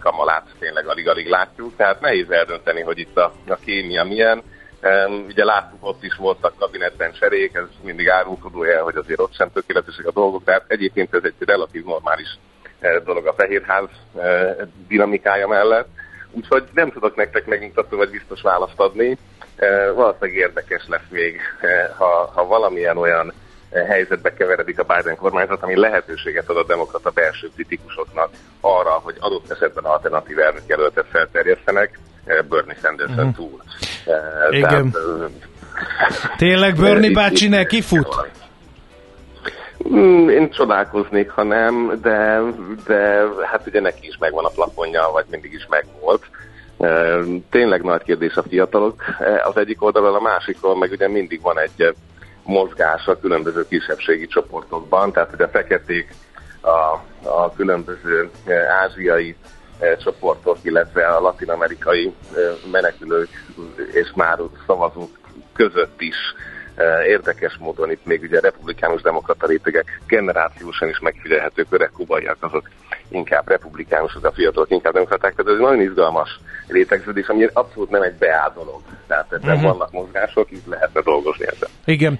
Kamalát 0.00 0.46
tényleg 0.58 0.88
alig-alig 0.88 1.28
látjuk, 1.28 1.76
tehát 1.76 2.00
nehéz 2.00 2.30
eldönteni, 2.30 2.80
hogy 2.80 2.98
itt 2.98 3.16
a, 3.16 3.32
a 3.48 3.54
kémia 3.54 4.04
milyen. 4.04 4.42
Um, 4.82 5.24
ugye 5.28 5.44
láttuk, 5.44 5.78
ott 5.80 6.02
is 6.02 6.14
voltak 6.14 6.54
kabinetben 6.58 7.12
cserék, 7.12 7.54
ez 7.54 7.64
mindig 7.82 8.08
árulkodója, 8.08 8.82
hogy 8.82 8.96
azért 8.96 9.20
ott 9.20 9.34
sem 9.34 9.52
tökéletesek 9.52 10.06
a 10.06 10.12
dolgok, 10.12 10.44
tehát 10.44 10.64
egyébként 10.66 11.14
ez 11.14 11.24
egy 11.24 11.34
relatív 11.38 11.84
normális 11.84 12.38
dolog 13.04 13.26
a 13.26 13.34
Fehérház 13.36 13.88
dinamikája 14.88 15.46
mellett. 15.46 15.88
Úgyhogy 16.30 16.64
nem 16.74 16.90
tudok 16.90 17.16
nektek 17.16 17.46
megmutatni, 17.46 17.96
vagy 17.96 18.10
biztos 18.10 18.42
választ 18.42 18.80
adni. 18.80 19.18
Valószínűleg 19.94 20.34
érdekes 20.34 20.84
lesz 20.88 21.08
még, 21.10 21.40
ha, 21.96 22.30
ha 22.34 22.46
valamilyen 22.46 22.96
olyan 22.96 23.32
helyzetbe 23.88 24.32
keveredik 24.32 24.78
a 24.78 24.94
Biden 24.94 25.16
kormányzat, 25.16 25.62
ami 25.62 25.76
lehetőséget 25.76 26.48
ad 26.48 26.56
a 26.56 26.64
demokrata 26.64 27.10
belső 27.10 27.50
kritikusoknak 27.54 28.30
arra, 28.60 28.90
hogy 28.90 29.16
adott 29.18 29.50
esetben 29.50 29.84
alternatív 29.84 30.38
elnökjelöltet 30.38 31.06
felterjesztenek 31.10 31.98
Bernie 32.24 32.76
Sanderson 32.82 33.18
uh-huh. 33.18 33.34
túl. 33.34 33.62
Igen. 34.50 34.90
Tehát, 34.90 36.36
Tényleg 36.36 36.76
Bernie 36.76 37.12
bácsi 37.22 37.48
neki 37.48 37.80
fut? 37.80 38.16
Mm, 38.16 38.41
én 40.30 40.50
csodálkoznék, 40.50 41.30
ha 41.30 41.42
nem, 41.42 41.98
de, 42.02 42.40
de 42.86 43.24
hát 43.50 43.66
ugye 43.66 43.80
neki 43.80 44.06
is 44.06 44.16
megvan 44.18 44.44
a 44.44 44.48
plafonja, 44.48 45.08
vagy 45.12 45.24
mindig 45.30 45.52
is 45.52 45.66
megvolt. 45.68 46.24
Tényleg 47.50 47.82
nagy 47.82 48.02
kérdés 48.02 48.34
a 48.34 48.42
fiatalok. 48.42 49.02
Az 49.42 49.56
egyik 49.56 49.82
oldalon, 49.82 50.14
a 50.14 50.20
másikon 50.20 50.78
meg 50.78 50.90
ugye 50.90 51.08
mindig 51.08 51.40
van 51.40 51.58
egy 51.58 51.94
mozgás 52.44 53.06
a 53.06 53.18
különböző 53.20 53.66
kisebbségi 53.68 54.26
csoportokban, 54.26 55.12
tehát 55.12 55.32
ugye 55.34 55.44
a 55.44 55.48
feketék, 55.48 56.14
a, 56.60 57.00
a 57.28 57.52
különböző 57.56 58.30
ázsiai 58.82 59.36
csoportok, 60.02 60.58
illetve 60.62 61.06
a 61.06 61.20
latinamerikai 61.20 62.14
menekülők 62.70 63.28
és 63.92 64.12
már 64.14 64.38
szavazók 64.66 65.10
között 65.52 66.00
is 66.00 66.16
Érdekes 67.06 67.56
módon 67.56 67.90
itt 67.90 68.04
még 68.04 68.22
ugye 68.22 68.40
republikánus 68.40 69.02
demokrata 69.02 69.46
rétegek 69.46 70.00
generációsan 70.06 70.88
is 70.88 70.98
megfigyelhetők, 70.98 71.66
öreg 71.70 71.90
kubaiak 71.90 72.36
azok 72.40 72.68
inkább 73.14 73.48
republikánusok, 73.48 74.24
a 74.24 74.32
fiatalok 74.32 74.70
inkább 74.70 74.92
demokraták, 74.92 75.34
tehát 75.34 75.52
ez 75.52 75.58
egy 75.58 75.64
nagyon 75.70 75.80
izgalmas 75.80 76.40
rétegződés, 76.68 77.26
ami 77.26 77.48
abszolút 77.52 77.90
nem 77.90 78.02
egy 78.02 78.14
beállt 78.14 78.54
dolog. 78.54 78.80
Tehát 79.06 79.26
ebben 79.32 79.54
uh-huh. 79.54 79.70
vannak 79.70 79.92
mozgások, 79.92 80.50
itt 80.50 80.66
lehetne 80.66 81.00
dolgozni 81.00 81.46
ezzel. 81.46 81.68
Igen. 81.84 82.16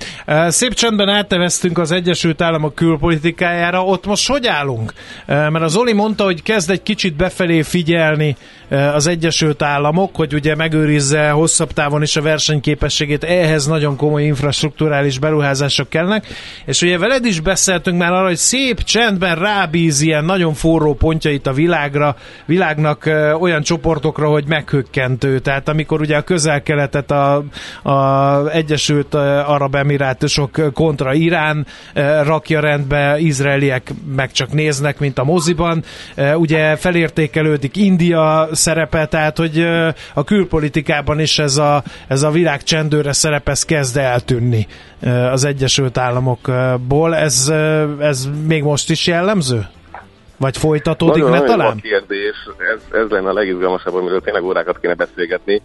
Szép 0.51 0.75
csendben 0.75 1.09
átneveztünk 1.09 1.79
az 1.79 1.91
Egyesült 1.91 2.43
Államok 2.43 2.75
külpolitikájára. 2.75 3.85
Ott 3.85 4.07
most 4.07 4.29
hogy 4.29 4.47
állunk? 4.47 4.93
Mert 5.27 5.61
az 5.61 5.77
Oli 5.77 5.93
mondta, 5.93 6.25
hogy 6.25 6.43
kezd 6.43 6.71
egy 6.71 6.83
kicsit 6.83 7.17
befelé 7.17 7.63
figyelni 7.63 8.37
az 8.69 9.07
Egyesült 9.07 9.63
Államok, 9.63 10.17
hogy 10.17 10.35
ugye 10.35 10.55
megőrizze 10.55 11.31
hosszabb 11.31 11.73
távon 11.73 12.03
is 12.03 12.17
a 12.17 12.23
versenyképességét. 12.23 13.25
Ehhez 13.25 13.67
nagyon 13.67 13.97
komoly 13.97 14.23
infrastruktúrális 14.23 15.19
beruházások 15.19 15.89
kellnek. 15.89 16.27
És 16.67 16.83
ugye 16.83 16.99
veled 16.99 17.25
is 17.25 17.41
beszéltünk 17.41 17.99
már 17.99 18.13
arra, 18.13 18.27
hogy 18.27 18.37
szép 18.37 18.83
csendben 18.83 19.37
rábíz 19.37 20.01
ilyen 20.01 20.25
nagyon 20.25 20.55
forró 20.55 20.82
pontjait 20.91 21.47
a 21.47 21.53
világra, 21.53 22.17
világnak 22.47 23.11
olyan 23.41 23.63
csoportokra, 23.63 24.29
hogy 24.29 24.45
meghökkentő. 24.47 25.39
Tehát 25.39 25.69
amikor 25.69 26.01
ugye 26.01 26.17
a 26.17 26.23
közel-keletet 26.23 27.11
a, 27.11 27.45
a 27.83 28.49
Egyesült 28.49 29.15
Arab 29.47 29.75
Emirátusok 29.75 30.73
kontra 30.73 31.15
Irán 31.15 31.67
rakja 32.23 32.61
rendbe, 32.61 33.19
izraeliek 33.19 33.93
meg 34.17 34.33
csak 34.33 34.53
néznek, 34.53 34.99
mint 34.99 35.19
a 35.19 35.25
moziban. 35.25 35.85
Ugye 36.35 36.77
felértékelődik 36.77 37.77
India 37.77 38.49
szerepe, 38.53 39.07
tehát 39.07 39.37
hogy 39.37 39.67
a 40.15 40.25
külpolitikában 40.25 41.21
is 41.21 41.39
ez 41.39 41.57
a, 41.57 41.83
ez 42.09 42.23
a 42.23 42.31
világ 42.31 42.63
csendőre 42.63 43.13
szerep, 43.13 43.49
ez 43.49 43.65
kezd 43.65 43.97
eltűnni 43.97 44.67
az 45.31 45.45
Egyesült 45.45 45.99
Államokból. 45.99 47.17
Ez, 47.17 47.53
ez 48.01 48.29
még 48.47 48.63
most 48.63 48.91
is 48.91 49.07
jellemző? 49.07 49.67
Vagy 50.43 50.57
folytatódik, 50.57 51.23
Nagyon, 51.23 51.31
ne 51.31 51.47
talán? 51.47 51.77
kérdés, 51.81 52.37
ez, 52.75 53.01
ez 53.01 53.09
lenne 53.11 53.29
a 53.29 53.33
legizgalmasabb, 53.33 53.95
amiről 53.95 54.21
tényleg 54.21 54.43
órákat 54.43 54.81
kéne 54.81 54.95
beszélgetni. 54.95 55.63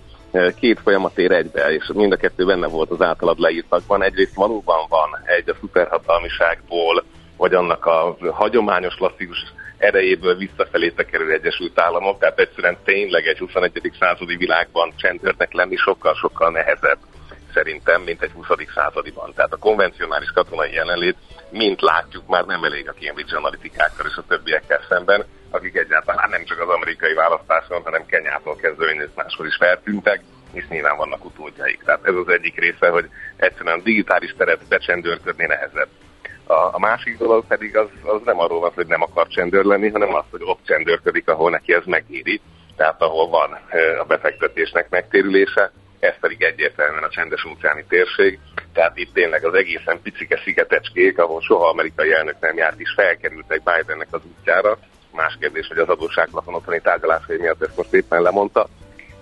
Két 0.60 0.80
folyamat 0.80 1.18
ér 1.18 1.32
egybe, 1.32 1.74
és 1.74 1.92
mind 1.94 2.12
a 2.12 2.16
kettő 2.16 2.46
benne 2.46 2.68
volt 2.68 2.92
az 2.92 3.02
általad 3.02 3.40
leírtakban. 3.40 4.04
Egyrészt 4.04 4.36
valóban 4.36 4.86
van 4.90 5.10
egy 5.26 5.50
a 5.50 5.56
szuperhatalmiságból, 5.60 7.04
vagy 7.38 7.54
annak 7.54 7.86
a 7.86 8.18
hagyományos, 8.32 8.96
klasszikus 8.96 9.38
erejéből 9.78 10.36
visszafelé 10.36 10.90
tekerő 10.90 11.32
Egyesült 11.32 11.80
Államok, 11.80 12.20
tehát 12.20 12.40
egyszerűen 12.40 12.78
tényleg 12.84 13.26
egy 13.28 13.38
21. 13.38 13.92
századi 14.00 14.36
világban 14.36 14.94
csendőrnek 14.96 15.54
lenni 15.54 15.76
sokkal-sokkal 15.76 16.52
nehezebb 16.52 17.00
szerintem, 17.54 18.02
mint 18.02 18.22
egy 18.22 18.32
20. 18.32 18.46
századiban. 18.76 19.34
Tehát 19.36 19.54
a 19.54 19.58
konvencionális 19.58 20.32
katonai 20.34 20.74
jelenlét, 20.74 21.18
mint 21.50 21.82
látjuk, 21.82 22.28
már 22.28 22.46
nem 22.46 22.64
elég 22.64 22.90
a 22.90 22.94
Cambridge 22.94 23.38
analitikákkal 23.38 24.06
és 24.06 24.16
a 24.16 24.24
többiekkel 24.28 24.82
szemben, 24.90 25.26
akik 25.50 25.76
egyáltalán 25.76 26.30
nem 26.30 26.46
csak 26.46 26.60
az 26.60 26.70
amerikai 26.70 27.14
választáson, 27.14 27.82
hanem 27.84 28.06
Kenyától 28.06 28.56
kezdve 28.56 29.10
máshol 29.16 29.48
is 29.48 29.56
feltűntek, 29.56 30.22
és 30.52 30.68
nyilván 30.70 30.98
vannak 30.98 31.26
utódjaik. 31.26 31.84
Tehát 31.84 32.06
ez 32.06 32.16
az 32.16 32.30
egyik 32.30 32.60
része, 32.60 32.90
hogy 32.90 33.10
egyszerűen 33.36 33.80
a 33.80 33.84
digitális 33.84 34.34
teret 34.38 34.68
becsendőrködni 34.70 35.46
nehezebb. 35.46 35.90
A, 36.44 36.54
a 36.54 36.80
másik 36.80 37.18
dolog 37.18 37.46
pedig 37.48 37.78
az, 37.78 37.88
az 38.04 38.22
nem 38.26 38.40
arról 38.40 38.60
van, 38.60 38.72
hogy 38.76 38.88
nem 38.88 39.02
akar 39.02 39.28
csendőr 39.28 39.64
lenni, 39.64 39.90
hanem 39.90 40.16
az, 40.16 40.24
hogy 40.32 40.42
ott 40.44 40.60
csendőrködik, 40.66 41.28
ahol 41.28 41.50
neki 41.50 41.74
ez 41.74 41.84
megéri, 41.86 42.42
tehát 42.76 43.02
ahol 43.02 43.30
van 43.30 43.60
a 44.00 44.04
befektetésnek 44.04 44.90
megtérülése, 44.90 45.72
ez 46.00 46.14
pedig 46.20 46.44
egyértelműen 46.44 47.04
a 47.04 47.10
csendes 47.10 47.46
óceáni 47.46 47.86
térség, 47.88 48.40
tehát 48.74 48.98
itt 48.98 49.14
tényleg 49.14 49.46
az 49.46 49.54
egészen 49.54 50.02
picike 50.02 50.42
szigetecskék, 50.44 51.20
ahol 51.20 51.42
soha 51.42 51.70
amerikai 51.70 52.14
elnök 52.14 52.36
nem 52.40 52.58
járt 52.58 52.80
is, 52.80 52.94
felkerültek 52.96 53.64
Bidennek 53.64 54.08
az 54.12 54.22
útjára. 54.38 54.78
Más 55.12 55.38
kérdés, 55.40 55.68
hogy 55.68 55.78
az 55.78 55.90
adósságplafon 55.90 56.54
otthoni 56.54 56.82
tárgyalásai 56.82 57.38
miatt 57.38 57.62
ezt 57.62 57.78
most 57.78 57.94
éppen 57.94 58.22
lemondta, 58.22 58.68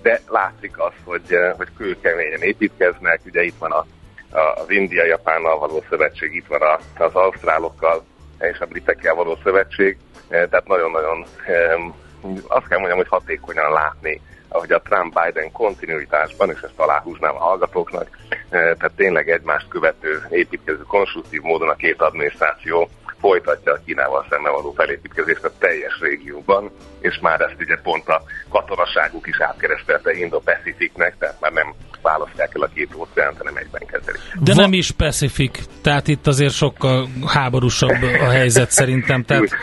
de 0.02 0.22
látszik 0.28 0.80
az, 0.80 0.94
hogy, 1.04 1.38
hogy 1.58 1.68
kőkeményen 1.78 2.42
építkeznek, 2.42 3.22
ugye 3.26 3.44
itt 3.44 3.58
van 3.60 3.72
a, 3.72 3.86
a, 4.30 4.40
az 4.40 4.70
India-Japánnal 4.70 5.60
való 5.60 5.84
szövetség, 5.90 6.36
itt 6.36 6.48
van 6.48 6.62
a, 6.62 7.04
az 7.04 7.16
ausztrálokkal 7.16 8.04
és 8.40 8.60
a 8.60 8.66
britekkel 8.66 9.14
való 9.14 9.38
szövetség, 9.44 9.98
tehát 10.30 10.68
nagyon-nagyon 10.68 11.26
azt 12.48 12.68
kell 12.68 12.78
mondjam, 12.78 12.98
hogy 12.98 13.08
hatékonyan 13.08 13.72
látni 13.72 14.22
ahogy 14.56 14.72
a 14.72 14.82
Trump-Biden 14.82 15.52
kontinuitásban, 15.52 16.50
és 16.50 16.60
ezt 16.62 16.80
aláhúznám 16.80 17.36
a 17.36 17.44
hallgatóknak, 17.44 18.10
eh, 18.30 18.38
tehát 18.50 18.92
tényleg 18.96 19.30
egymást 19.30 19.68
követő, 19.68 20.26
építkező, 20.30 20.84
konstruktív 20.88 21.42
módon 21.42 21.70
a 21.70 21.76
két 21.76 22.02
adminisztráció 22.02 22.90
folytatja 23.20 23.72
a 23.72 23.80
Kínával 23.86 24.26
szemben 24.30 24.52
való 24.54 24.72
felépítkezést 24.72 25.44
a 25.44 25.52
teljes 25.60 26.00
régióban, 26.00 26.72
és 27.00 27.20
már 27.22 27.42
ezt 27.42 27.56
ugye 27.60 27.78
pont 27.84 28.08
a 28.08 28.22
katonaságuk 28.50 29.28
is 29.28 29.40
átkeresztelte 29.40 30.14
Indo-Pacificnek, 30.14 31.16
tehát 31.20 31.40
már 31.40 31.52
nem 31.52 31.74
választják 32.02 32.52
el 32.56 32.62
a 32.62 32.70
két 32.74 32.96
óceánt, 32.96 33.38
hanem 33.38 33.56
egyben 33.56 33.86
kezelik. 33.86 34.22
De 34.40 34.54
nem 34.54 34.74
is 34.74 34.92
Pacific, 34.92 35.60
tehát 35.82 36.08
itt 36.08 36.28
azért 36.28 36.54
sokkal 36.54 37.08
háborúsabb 37.26 38.04
a 38.22 38.30
helyzet 38.30 38.72
szerintem, 38.72 39.24
tehát 39.24 39.56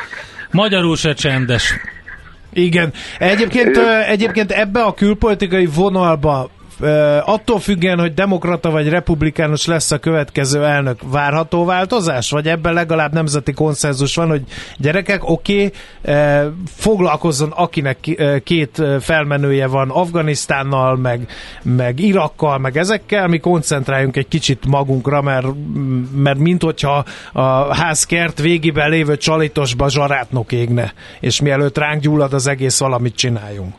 magyarul 0.50 0.96
se 0.96 1.12
csendes. 1.12 1.74
Igen. 2.52 2.92
Egyébként, 3.18 3.78
egyébként 4.06 4.52
ebbe 4.52 4.82
a 4.82 4.94
külpolitikai 4.94 5.66
vonalba 5.66 6.50
attól 7.24 7.58
függően, 7.58 7.98
hogy 7.98 8.14
demokrata 8.14 8.70
vagy 8.70 8.88
republikánus 8.88 9.66
lesz 9.66 9.90
a 9.90 9.98
következő 9.98 10.64
elnök, 10.64 11.00
várható 11.10 11.64
változás? 11.64 12.30
Vagy 12.30 12.48
ebben 12.48 12.72
legalább 12.72 13.12
nemzeti 13.12 13.52
konszenzus 13.52 14.14
van, 14.14 14.28
hogy 14.28 14.42
gyerekek, 14.76 15.28
oké, 15.28 15.64
okay, 15.64 16.50
foglalkozzon, 16.64 17.50
akinek 17.50 17.98
két 18.44 18.82
felmenője 19.00 19.66
van 19.66 19.90
Afganisztánnal, 19.90 20.96
meg, 20.96 21.28
meg 21.62 22.00
Irakkal, 22.00 22.58
meg 22.58 22.76
ezekkel, 22.76 23.28
mi 23.28 23.38
koncentráljunk 23.38 24.16
egy 24.16 24.28
kicsit 24.28 24.66
magunkra, 24.66 25.22
mert, 25.22 25.46
mert 26.14 26.38
mint 26.38 26.62
hogyha 26.62 27.04
a 27.32 27.74
házkert 27.74 28.40
végében 28.40 28.90
lévő 28.90 29.16
csalitosba 29.16 29.88
zsarátnok 29.88 30.52
égne, 30.52 30.92
és 31.20 31.40
mielőtt 31.40 31.78
ránk 31.78 32.00
gyullad 32.00 32.32
az 32.32 32.46
egész, 32.46 32.78
valamit 32.78 33.16
csináljunk. 33.16 33.74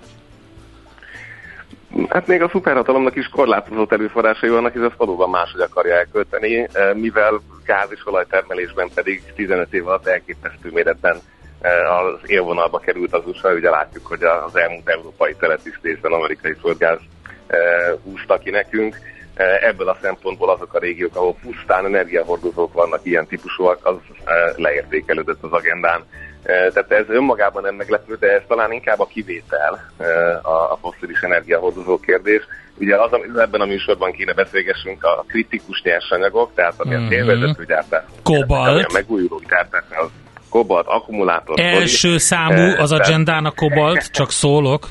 Hát 2.10 2.28
még 2.28 2.42
a 2.42 2.50
szuperhatalomnak 2.50 3.16
is 3.16 3.28
korlátozott 3.28 3.92
erőforrásai 3.92 4.50
vannak, 4.50 4.76
és 4.76 4.82
ezt 4.82 4.98
valóban 4.98 5.30
máshogy 5.30 5.62
akarja 5.62 5.96
elkölteni, 5.96 6.68
eh, 6.72 6.94
mivel 6.94 7.42
gáz 7.66 7.88
és 7.92 8.08
olajtermelésben 8.08 8.90
pedig 8.96 9.24
15 9.36 9.74
év 9.74 9.88
alatt 9.88 10.08
elképesztő 10.08 10.70
méretben 10.72 11.18
eh, 11.62 11.98
az 11.98 12.20
élvonalba 12.26 12.80
került 12.80 13.14
az 13.14 13.28
USA, 13.28 13.54
ugye 13.54 13.70
látjuk, 13.70 14.06
hogy 14.06 14.24
az 14.24 14.56
elmúlt 14.56 14.90
európai 14.90 15.36
teletisztésben 15.36 16.12
amerikai 16.12 16.54
földgáz 16.54 17.00
eh, 17.48 17.60
húzta 18.04 18.38
ki 18.38 18.50
nekünk. 18.50 18.98
Ebből 19.62 19.88
a 19.88 19.98
szempontból 20.02 20.50
azok 20.50 20.74
a 20.74 20.80
régiók, 20.80 21.16
ahol 21.16 21.36
pusztán 21.42 21.86
energiahordozók 21.86 22.74
vannak 22.74 23.00
ilyen 23.04 23.28
típusúak, 23.28 23.86
az 23.86 23.96
leértékelődött 24.56 25.44
az 25.44 25.52
agendán. 25.52 26.04
Tehát 26.44 26.92
ez 26.92 27.06
önmagában 27.08 27.62
nem 27.62 27.76
meglepő, 27.76 28.18
de 28.20 28.28
ez 28.28 28.42
talán 28.48 28.72
inkább 28.72 29.00
a 29.00 29.06
kivétel 29.06 29.92
a 30.72 30.78
fosszilis 30.78 31.22
energiahordozó 31.22 32.00
kérdés. 32.00 32.42
Ugye 32.78 32.96
az, 32.96 33.12
ebben 33.38 33.62
a 33.62 33.66
műsorban 33.66 34.12
kéne 34.12 34.34
beszélgessünk 34.34 35.04
a 35.04 35.26
kritikus 35.28 35.82
nyersanyagok, 35.82 36.52
tehát 36.56 36.74
a 36.78 36.88
mm-hmm. 36.88 37.08
télvezető 37.08 37.66
gyártás. 37.66 38.04
Kobalt. 38.24 38.86
A 38.86 38.90
megújuló 38.94 39.42
gyártás, 39.50 39.84
az 39.90 40.10
kobalt, 40.50 40.88
akkumulátor. 40.88 41.60
Első 41.60 42.18
szori. 42.18 42.20
számú 42.20 42.78
az 42.78 42.92
agendán 42.92 43.46
a 43.46 43.52
kobalt, 43.52 44.12
csak 44.12 44.32
szólok. 44.32 44.88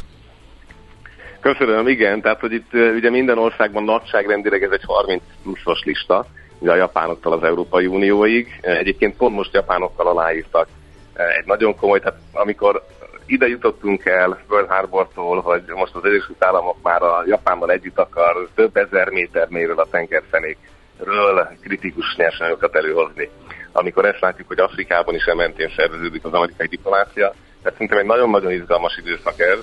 Köszönöm, 1.40 1.88
igen, 1.88 2.20
tehát 2.20 2.40
hogy 2.40 2.52
itt 2.52 2.72
ugye 2.72 3.10
minden 3.10 3.38
országban 3.38 3.84
nagyságrendileg 3.84 4.62
ez 4.62 4.70
egy 4.70 4.84
30 4.86 5.22
pluszos 5.42 5.82
lista, 5.84 6.26
ugye 6.58 6.70
a 6.70 6.76
japánoktól 6.76 7.32
az 7.32 7.42
Európai 7.42 7.86
Unióig. 7.86 8.58
Egyébként 8.60 9.16
pont 9.16 9.34
most 9.34 9.54
japánokkal 9.54 10.06
aláírtak 10.06 10.68
egy 11.14 11.44
nagyon 11.44 11.76
komoly, 11.76 11.98
tehát 11.98 12.18
amikor 12.32 12.82
ide 13.26 13.46
jutottunk 13.46 14.04
el 14.04 14.38
Pearl 14.48 14.66
Harbortól, 14.66 15.40
hogy 15.40 15.62
most 15.66 15.94
az 15.94 16.04
Egyesült 16.04 16.44
Államok 16.44 16.76
már 16.82 17.02
a 17.02 17.22
Japánban 17.26 17.70
együtt 17.70 17.98
akar 17.98 18.48
több 18.54 18.76
ezer 18.76 19.08
méter 19.08 19.48
méről 19.48 19.78
a 19.78 19.86
tengerfenékről 19.90 21.48
kritikus 21.60 22.14
nyersanyagokat 22.16 22.76
előhozni. 22.76 23.30
amikor 23.72 24.04
ezt 24.04 24.20
látjuk, 24.20 24.48
hogy 24.48 24.58
Afrikában 24.58 25.14
is 25.14 25.24
ementén 25.24 25.72
szerveződik 25.76 26.24
az 26.24 26.32
amerikai 26.32 26.66
diplomácia. 26.66 27.34
Tehát 27.62 27.72
szerintem 27.72 27.98
egy 27.98 28.06
nagyon-nagyon 28.06 28.52
izgalmas 28.52 28.96
időszak 28.96 29.40
ez. 29.40 29.58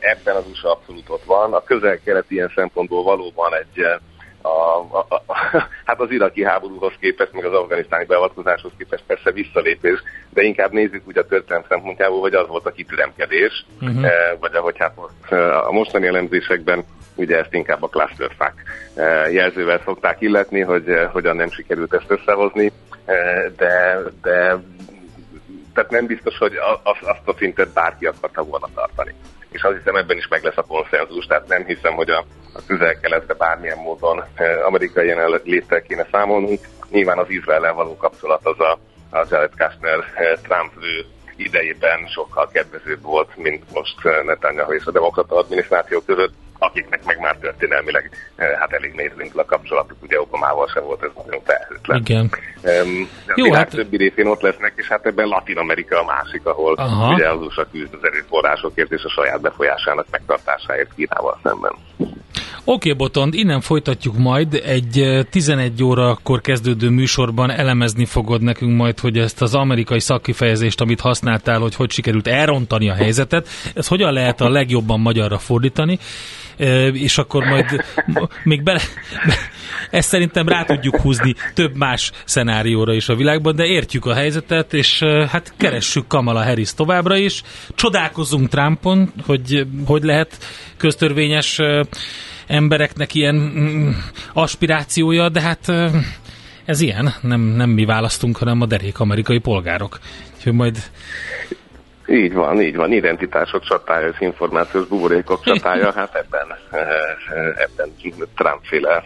Ebben 0.00 0.36
az 0.36 0.46
USA 0.50 0.70
abszolút 0.72 1.08
ott 1.08 1.24
van. 1.24 1.52
A 1.54 1.64
közel-kelet 1.64 2.30
ilyen 2.30 2.52
szempontból 2.54 3.02
valóban 3.02 3.54
egy 3.54 3.84
a, 4.42 4.48
a, 4.90 5.06
a, 5.08 5.34
hát 5.86 6.00
az 6.00 6.10
iraki 6.10 6.44
háborúhoz 6.44 6.92
képest, 7.00 7.32
meg 7.32 7.44
az 7.44 7.52
afganisztáni 7.52 8.04
beavatkozáshoz 8.04 8.72
képest 8.78 9.04
persze 9.06 9.30
visszalépés, 9.30 10.02
de 10.30 10.42
inkább 10.42 10.72
nézzük 10.72 11.02
úgy 11.06 11.18
a 11.18 11.26
történelem 11.26 11.66
szempontjából, 11.68 12.20
hogy 12.20 12.34
az 12.34 12.48
volt 12.48 12.66
a 12.66 12.72
kitüremkedés, 12.72 13.66
uh-huh. 13.80 14.06
vagy 14.40 14.54
ahogy 14.54 14.78
hát 14.78 14.96
most 14.96 15.32
a 15.66 15.72
mostani 15.72 16.06
elemzésekben 16.06 16.84
ugye 17.14 17.38
ezt 17.38 17.54
inkább 17.54 17.82
a 17.82 17.88
clusterfuck 17.88 18.54
eh, 18.94 19.32
jelzővel 19.32 19.80
szokták 19.84 20.20
illetni, 20.20 20.60
hogy 20.60 20.88
eh, 20.88 21.08
hogyan 21.12 21.36
nem 21.36 21.50
sikerült 21.50 21.94
ezt 21.94 22.10
összehozni, 22.10 22.72
de, 23.56 23.98
de 24.22 24.56
tehát 25.74 25.90
nem 25.90 26.06
biztos, 26.06 26.38
hogy 26.38 26.52
azt, 26.82 27.02
azt 27.02 27.28
a 27.28 27.34
szintet 27.38 27.72
bárki 27.72 28.06
akarta 28.06 28.42
volna 28.42 28.68
tartani. 28.74 29.14
És 29.50 29.62
azt 29.62 29.76
hiszem 29.76 29.96
ebben 29.96 30.16
is 30.16 30.28
meg 30.28 30.42
lesz 30.42 30.56
a 30.56 30.62
konszenzus, 30.62 31.26
tehát 31.26 31.48
nem 31.48 31.64
hiszem, 31.64 31.94
hogy 31.94 32.10
a, 32.10 32.24
a 32.52 32.60
közel-keletre 32.66 33.34
bármilyen 33.34 33.78
módon 33.78 34.24
amerikai 34.64 35.06
jelenléttel 35.06 35.82
kéne 35.82 36.06
számolnunk. 36.10 36.60
Nyilván 36.90 37.18
az 37.18 37.30
Izrael 37.30 37.74
való 37.74 37.96
kapcsolat 37.96 38.40
az 38.46 38.60
a, 38.60 38.78
a 39.10 39.26
Jared 39.30 39.50
Kushner 39.56 40.04
Trump 40.42 40.72
idejében 41.36 42.06
sokkal 42.06 42.48
kedvezőbb 42.52 43.02
volt, 43.02 43.36
mint 43.36 43.64
most 43.72 44.24
Netanyahu 44.24 44.72
és 44.72 44.84
a 44.84 44.90
demokrata 44.90 45.36
adminisztráció 45.36 46.00
között 46.00 46.32
akiknek 46.60 47.04
meg 47.04 47.20
már 47.20 47.36
történelmileg 47.36 48.10
hát 48.36 48.72
elég 48.72 48.92
nehéz 48.94 49.12
a 49.34 49.44
kapcsolatuk, 49.44 49.96
ugye 50.02 50.20
Obamával 50.20 50.68
sem 50.74 50.84
volt 50.84 51.02
ez 51.02 51.10
nagyon 51.24 51.40
felhőtlen. 51.44 52.00
Igen. 52.00 52.30
Um, 52.62 53.08
a 53.26 53.32
Jó, 53.36 53.44
világ 53.44 53.58
hát... 53.58 53.70
többi 53.70 53.96
részén 53.96 54.26
ott 54.26 54.40
lesznek, 54.40 54.72
és 54.76 54.88
hát 54.88 55.06
ebben 55.06 55.26
Latin 55.26 55.56
Amerika 55.56 56.00
a 56.00 56.04
másik, 56.04 56.46
ahol 56.46 56.74
Aha. 56.74 57.12
ugye 57.12 57.30
az 57.30 57.40
USA 57.40 57.66
küzd 57.70 57.94
az 57.94 58.04
erőforrásokért 58.04 58.92
és 58.92 59.02
a 59.04 59.08
saját 59.08 59.40
befolyásának 59.40 60.06
megtartásáért 60.10 60.94
Kínával 60.94 61.38
szemben. 61.42 61.72
Oké, 62.64 62.90
okay, 62.90 62.92
Botond, 62.92 63.34
innen 63.34 63.60
folytatjuk 63.60 64.18
majd. 64.18 64.54
Egy 64.64 65.26
11 65.30 65.82
órakor 65.84 66.40
kezdődő 66.40 66.88
műsorban 66.88 67.50
elemezni 67.50 68.04
fogod 68.04 68.42
nekünk 68.42 68.76
majd, 68.76 68.98
hogy 68.98 69.18
ezt 69.18 69.42
az 69.42 69.54
amerikai 69.54 70.00
szakkifejezést, 70.00 70.80
amit 70.80 71.00
használtál, 71.00 71.60
hogy 71.60 71.74
hogy 71.74 71.90
sikerült 71.90 72.26
elrontani 72.26 72.88
a 72.88 72.94
helyzetet, 72.94 73.48
ez 73.74 73.86
hogyan 73.86 74.12
lehet 74.12 74.40
a 74.40 74.48
legjobban 74.48 75.00
magyarra 75.00 75.38
fordítani, 75.38 75.98
és 76.92 77.18
akkor 77.18 77.44
majd 77.44 77.84
még 78.44 78.62
bele, 78.62 78.80
ezt 79.90 80.08
szerintem 80.08 80.48
rá 80.48 80.64
tudjuk 80.64 81.00
húzni 81.00 81.34
több 81.54 81.76
más 81.76 82.10
szenárióra 82.24 82.92
is 82.94 83.08
a 83.08 83.14
világban, 83.14 83.56
de 83.56 83.64
értjük 83.64 84.06
a 84.06 84.14
helyzetet, 84.14 84.74
és 84.74 85.02
hát 85.28 85.52
keressük 85.56 86.06
Kamala 86.06 86.44
Harris 86.44 86.74
továbbra 86.74 87.16
is. 87.16 87.42
Csodálkozunk 87.74 88.48
Trumpon, 88.48 89.12
hogy 89.26 89.66
hogy 89.86 90.02
lehet 90.02 90.38
köztörvényes 90.76 91.60
embereknek 92.50 93.14
ilyen 93.14 93.34
mm, 93.34 93.90
aspirációja, 94.32 95.28
de 95.28 95.40
hát 95.40 95.72
ez 96.64 96.80
ilyen, 96.80 97.12
nem, 97.20 97.40
nem 97.40 97.70
mi 97.70 97.84
választunk, 97.84 98.36
hanem 98.36 98.60
a 98.60 98.66
derék 98.66 99.00
amerikai 99.00 99.38
polgárok. 99.38 99.98
Úgyhogy 100.36 100.52
majd 100.52 100.76
így 102.06 102.32
van, 102.32 102.60
így 102.62 102.76
van. 102.76 102.92
Identitások 102.92 103.64
csatája, 103.64 104.06
az 104.06 104.14
információs 104.18 104.86
buborékok 104.86 105.44
csatája, 105.44 105.92
hát 105.92 106.14
ebben, 106.14 106.46
ebben 107.54 107.94
Trump-féle 108.36 109.04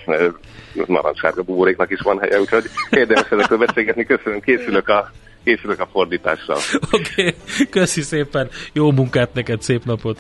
narancssárga 0.87 1.43
buboréknak 1.43 1.91
is 1.91 2.01
van 2.01 2.19
helye, 2.21 2.41
úgyhogy 2.41 2.65
érdemes 2.91 3.31
ezekről 3.31 3.59
beszélgetni. 3.59 4.05
Köszönöm, 4.05 4.41
készülök 4.41 4.89
a 4.89 5.11
készülök 5.45 5.81
a 5.81 5.89
fordítással. 5.93 6.59
Oké, 6.93 7.11
okay. 7.11 7.35
köszi 7.71 8.01
szépen, 8.01 8.49
jó 8.73 8.91
munkát 8.91 9.35
neked, 9.35 9.63
szép 9.63 9.85
napot! 9.85 10.19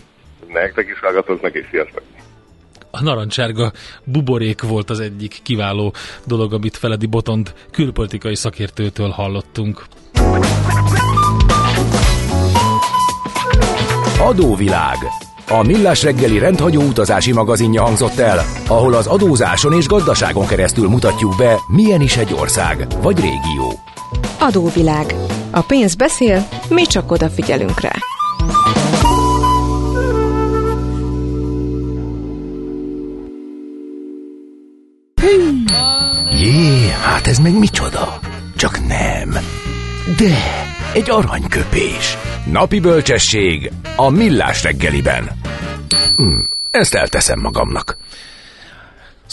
Nektek 0.49 0.89
is 0.89 0.99
hallgatóknak, 1.01 1.55
és 1.55 1.67
sziasztok! 1.71 2.03
A 2.95 3.03
narancsárga 3.03 3.73
buborék 4.05 4.63
volt 4.63 4.91
az 4.91 5.01
egyik 5.01 5.41
kiváló 5.43 5.95
dolog, 6.27 6.53
amit 6.53 6.77
Feledi 6.77 7.07
Botond 7.07 7.55
külpolitikai 7.71 8.35
szakértőtől 8.35 9.09
hallottunk. 9.09 9.85
Adóvilág. 14.19 14.97
A 15.49 15.63
Millás 15.63 16.03
reggeli 16.03 16.39
rendhagyó 16.39 16.83
utazási 16.83 17.33
magazinja 17.33 17.83
hangzott 17.83 18.19
el, 18.19 18.45
ahol 18.69 18.95
az 18.95 19.07
adózáson 19.07 19.73
és 19.73 19.87
gazdaságon 19.87 20.47
keresztül 20.47 20.89
mutatjuk 20.89 21.37
be, 21.37 21.57
milyen 21.67 22.01
is 22.01 22.17
egy 22.17 22.33
ország 22.33 22.87
vagy 23.03 23.21
régió. 23.21 23.73
Adóvilág. 24.41 25.15
A 25.51 25.61
pénz 25.61 25.95
beszél, 25.95 26.49
mi 26.69 26.83
csak 26.83 27.11
odafigyelünk 27.11 27.81
rá. 27.81 27.93
Ez 37.35 37.41
meg 37.41 37.59
micsoda? 37.59 38.19
Csak 38.57 38.87
nem. 38.87 39.31
De, 40.17 40.37
egy 40.93 41.11
aranyköpés. 41.11 42.17
Napi 42.51 42.81
bölcsesség 42.81 43.73
a 43.97 44.09
millás 44.09 44.63
reggeliben. 44.63 45.31
Hm, 46.17 46.39
ezt 46.71 46.95
elteszem 46.95 47.41
magamnak. 47.41 47.97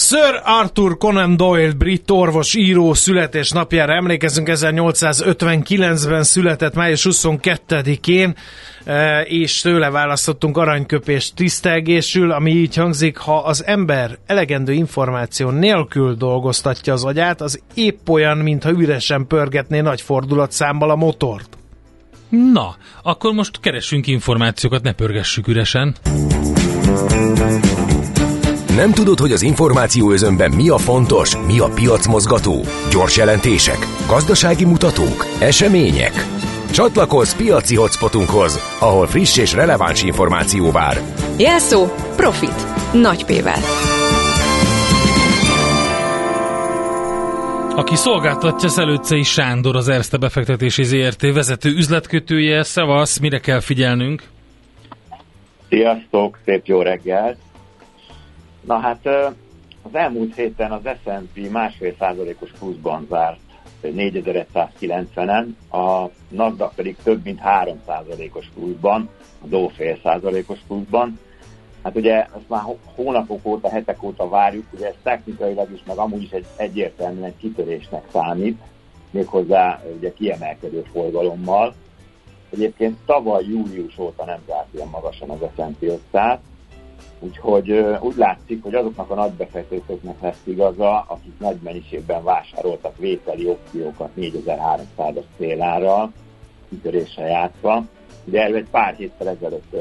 Sir 0.03 0.41
Arthur 0.43 0.97
Conan 0.97 1.37
Doyle, 1.37 1.71
brit 1.71 2.11
orvos, 2.11 2.55
író 2.55 2.93
születésnapjára 2.93 3.93
emlékezünk, 3.93 4.49
1859-ben 4.51 6.23
született 6.23 6.73
május 6.73 7.07
22-én, 7.09 8.35
e, 8.83 9.21
és 9.21 9.61
tőle 9.61 9.89
választottunk 9.89 10.57
aranyköpést 10.57 11.35
tisztelgésül, 11.35 12.31
ami 12.31 12.51
így 12.51 12.75
hangzik, 12.75 13.17
ha 13.17 13.37
az 13.37 13.65
ember 13.65 14.17
elegendő 14.25 14.73
információ 14.73 15.49
nélkül 15.49 16.15
dolgoztatja 16.15 16.93
az 16.93 17.03
agyát, 17.03 17.41
az 17.41 17.61
épp 17.73 18.09
olyan, 18.09 18.37
mintha 18.37 18.71
üresen 18.71 19.27
pörgetné 19.27 19.79
nagy 19.79 20.01
fordulatszámmal 20.01 20.89
a 20.89 20.95
motort. 20.95 21.57
Na, 22.29 22.75
akkor 23.03 23.33
most 23.33 23.59
keressünk 23.59 24.07
információkat, 24.07 24.83
ne 24.83 24.93
pörgessük 24.93 25.47
üresen. 25.47 25.95
Nem 28.81 28.91
tudod, 28.91 29.19
hogy 29.19 29.31
az 29.31 29.41
információ 29.41 30.11
özönben 30.11 30.51
mi 30.51 30.69
a 30.69 30.77
fontos, 30.77 31.37
mi 31.37 31.59
a 31.59 31.69
piacmozgató? 31.75 32.61
Gyors 32.91 33.17
jelentések, 33.17 33.77
gazdasági 34.07 34.65
mutatók, 34.65 35.25
események? 35.39 36.11
Csatlakozz 36.71 37.33
piaci 37.33 37.75
hotspotunkhoz, 37.75 38.59
ahol 38.79 39.07
friss 39.07 39.37
és 39.37 39.53
releváns 39.53 40.03
információ 40.03 40.71
vár. 40.71 40.97
Jelszó 41.37 41.85
Profit. 42.15 42.91
Nagy 42.93 43.25
P-vel. 43.25 43.61
Aki 47.75 47.95
szolgáltatja 47.95 48.69
Szelőcei 48.69 49.23
Sándor, 49.23 49.75
az 49.75 49.87
Erste 49.89 50.17
befektetési 50.17 50.83
ZRT 50.83 51.21
vezető 51.33 51.69
üzletkötője. 51.69 52.63
Szevasz, 52.63 53.19
mire 53.19 53.39
kell 53.39 53.59
figyelnünk? 53.59 54.23
Sziasztok, 55.69 56.39
szép 56.45 56.65
jó 56.65 56.81
reggelt! 56.81 57.37
Na 58.61 58.77
hát 58.77 59.05
az 59.81 59.95
elmúlt 59.95 60.35
héten 60.35 60.71
az 60.71 60.81
S&P 61.03 61.49
másfél 61.51 61.95
százalékos 61.99 62.51
pluszban 62.59 63.07
zárt 63.09 63.39
4190-en, 63.83 65.45
a 65.71 66.09
NASDAQ 66.29 66.75
pedig 66.75 66.95
több 67.03 67.23
mint 67.23 67.39
3 67.39 67.81
százalékos 67.85 68.49
pluszban, 68.53 69.09
a 69.43 69.47
Dow 69.47 69.67
fél 69.67 69.99
százalékos 70.03 70.59
pluszban. 70.67 71.19
Hát 71.83 71.95
ugye 71.95 72.23
ezt 72.23 72.49
már 72.49 72.61
hónapok 72.95 73.45
óta, 73.45 73.69
hetek 73.69 74.03
óta 74.03 74.29
várjuk, 74.29 74.65
ugye 74.73 74.87
ez 74.87 74.95
technikailag 75.03 75.71
is, 75.71 75.83
meg 75.85 75.97
amúgy 75.97 76.21
is 76.21 76.31
egy 76.31 76.45
egyértelműen 76.55 77.37
kitörésnek 77.37 78.03
számít, 78.11 78.61
méghozzá 79.11 79.81
ugye 79.97 80.13
kiemelkedő 80.13 80.83
forgalommal. 80.91 81.73
Egyébként 82.49 82.97
tavaly 83.05 83.43
július 83.43 83.97
óta 83.97 84.25
nem 84.25 84.39
zárt 84.47 84.73
ilyen 84.73 84.87
magasan 84.87 85.29
az 85.29 85.39
S&P 85.55 85.83
500, 85.83 86.39
Úgyhogy 87.19 87.71
úgy 88.01 88.15
látszik, 88.15 88.63
hogy 88.63 88.75
azoknak 88.75 89.09
a 89.09 89.15
nagy 89.15 89.31
befektetőknek 89.31 90.21
lesz 90.21 90.41
igaza, 90.43 90.99
akik 91.07 91.39
nagy 91.39 91.57
mennyiségben 91.63 92.23
vásároltak 92.23 92.97
vételi 92.97 93.47
opciókat 93.47 94.09
4300-as 94.17 95.23
célára, 95.37 96.11
kitöréssel 96.69 97.27
játszva. 97.27 97.83
De 98.23 98.41
erről 98.41 98.55
egy 98.55 98.69
pár 98.71 98.95
héttel 98.95 99.29
ezelőtt 99.29 99.75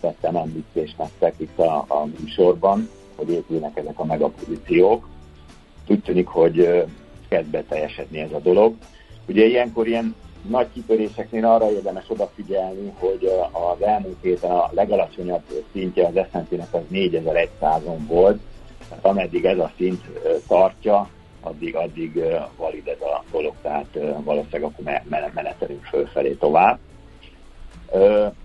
tettem 0.00 0.36
említést 0.36 0.98
nektek 0.98 1.34
itt 1.36 1.58
a, 1.58 1.84
a 1.88 2.06
műsorban, 2.20 2.88
hogy 3.16 3.30
épülnek 3.30 3.76
ezek 3.76 3.98
a 3.98 4.04
megapozíciók. 4.04 5.08
Úgy 5.88 6.02
tűnik, 6.02 6.26
hogy 6.26 6.84
kezd 7.28 7.50
beteljesedni 7.50 8.18
ez 8.18 8.32
a 8.32 8.38
dolog. 8.38 8.74
Ugye 9.28 9.44
ilyenkor 9.44 9.86
ilyen 9.86 10.14
nagy 10.48 10.66
kitöréseknél 10.72 11.46
arra 11.46 11.70
érdemes 11.70 12.04
odafigyelni, 12.08 12.92
hogy 12.98 13.30
az 13.52 13.82
elmúlt 13.82 14.16
héten 14.22 14.50
a 14.50 14.70
legalacsonyabb 14.72 15.42
szintje 15.72 16.06
az 16.06 16.26
S&P-nek 16.30 16.74
az 16.74 16.80
4100-on 16.92 17.98
volt, 18.06 18.40
tehát 18.88 19.04
ameddig 19.04 19.44
ez 19.44 19.58
a 19.58 19.72
szint 19.76 20.04
tartja, 20.46 21.08
addig, 21.40 21.76
addig 21.76 22.24
valid 22.56 22.86
ez 22.88 23.00
a 23.00 23.24
dolog, 23.30 23.54
tehát 23.62 23.98
valószínűleg 24.24 24.62
akkor 24.62 24.84
menetelünk 25.34 25.84
fölfelé 25.84 26.32
tovább. 26.32 26.78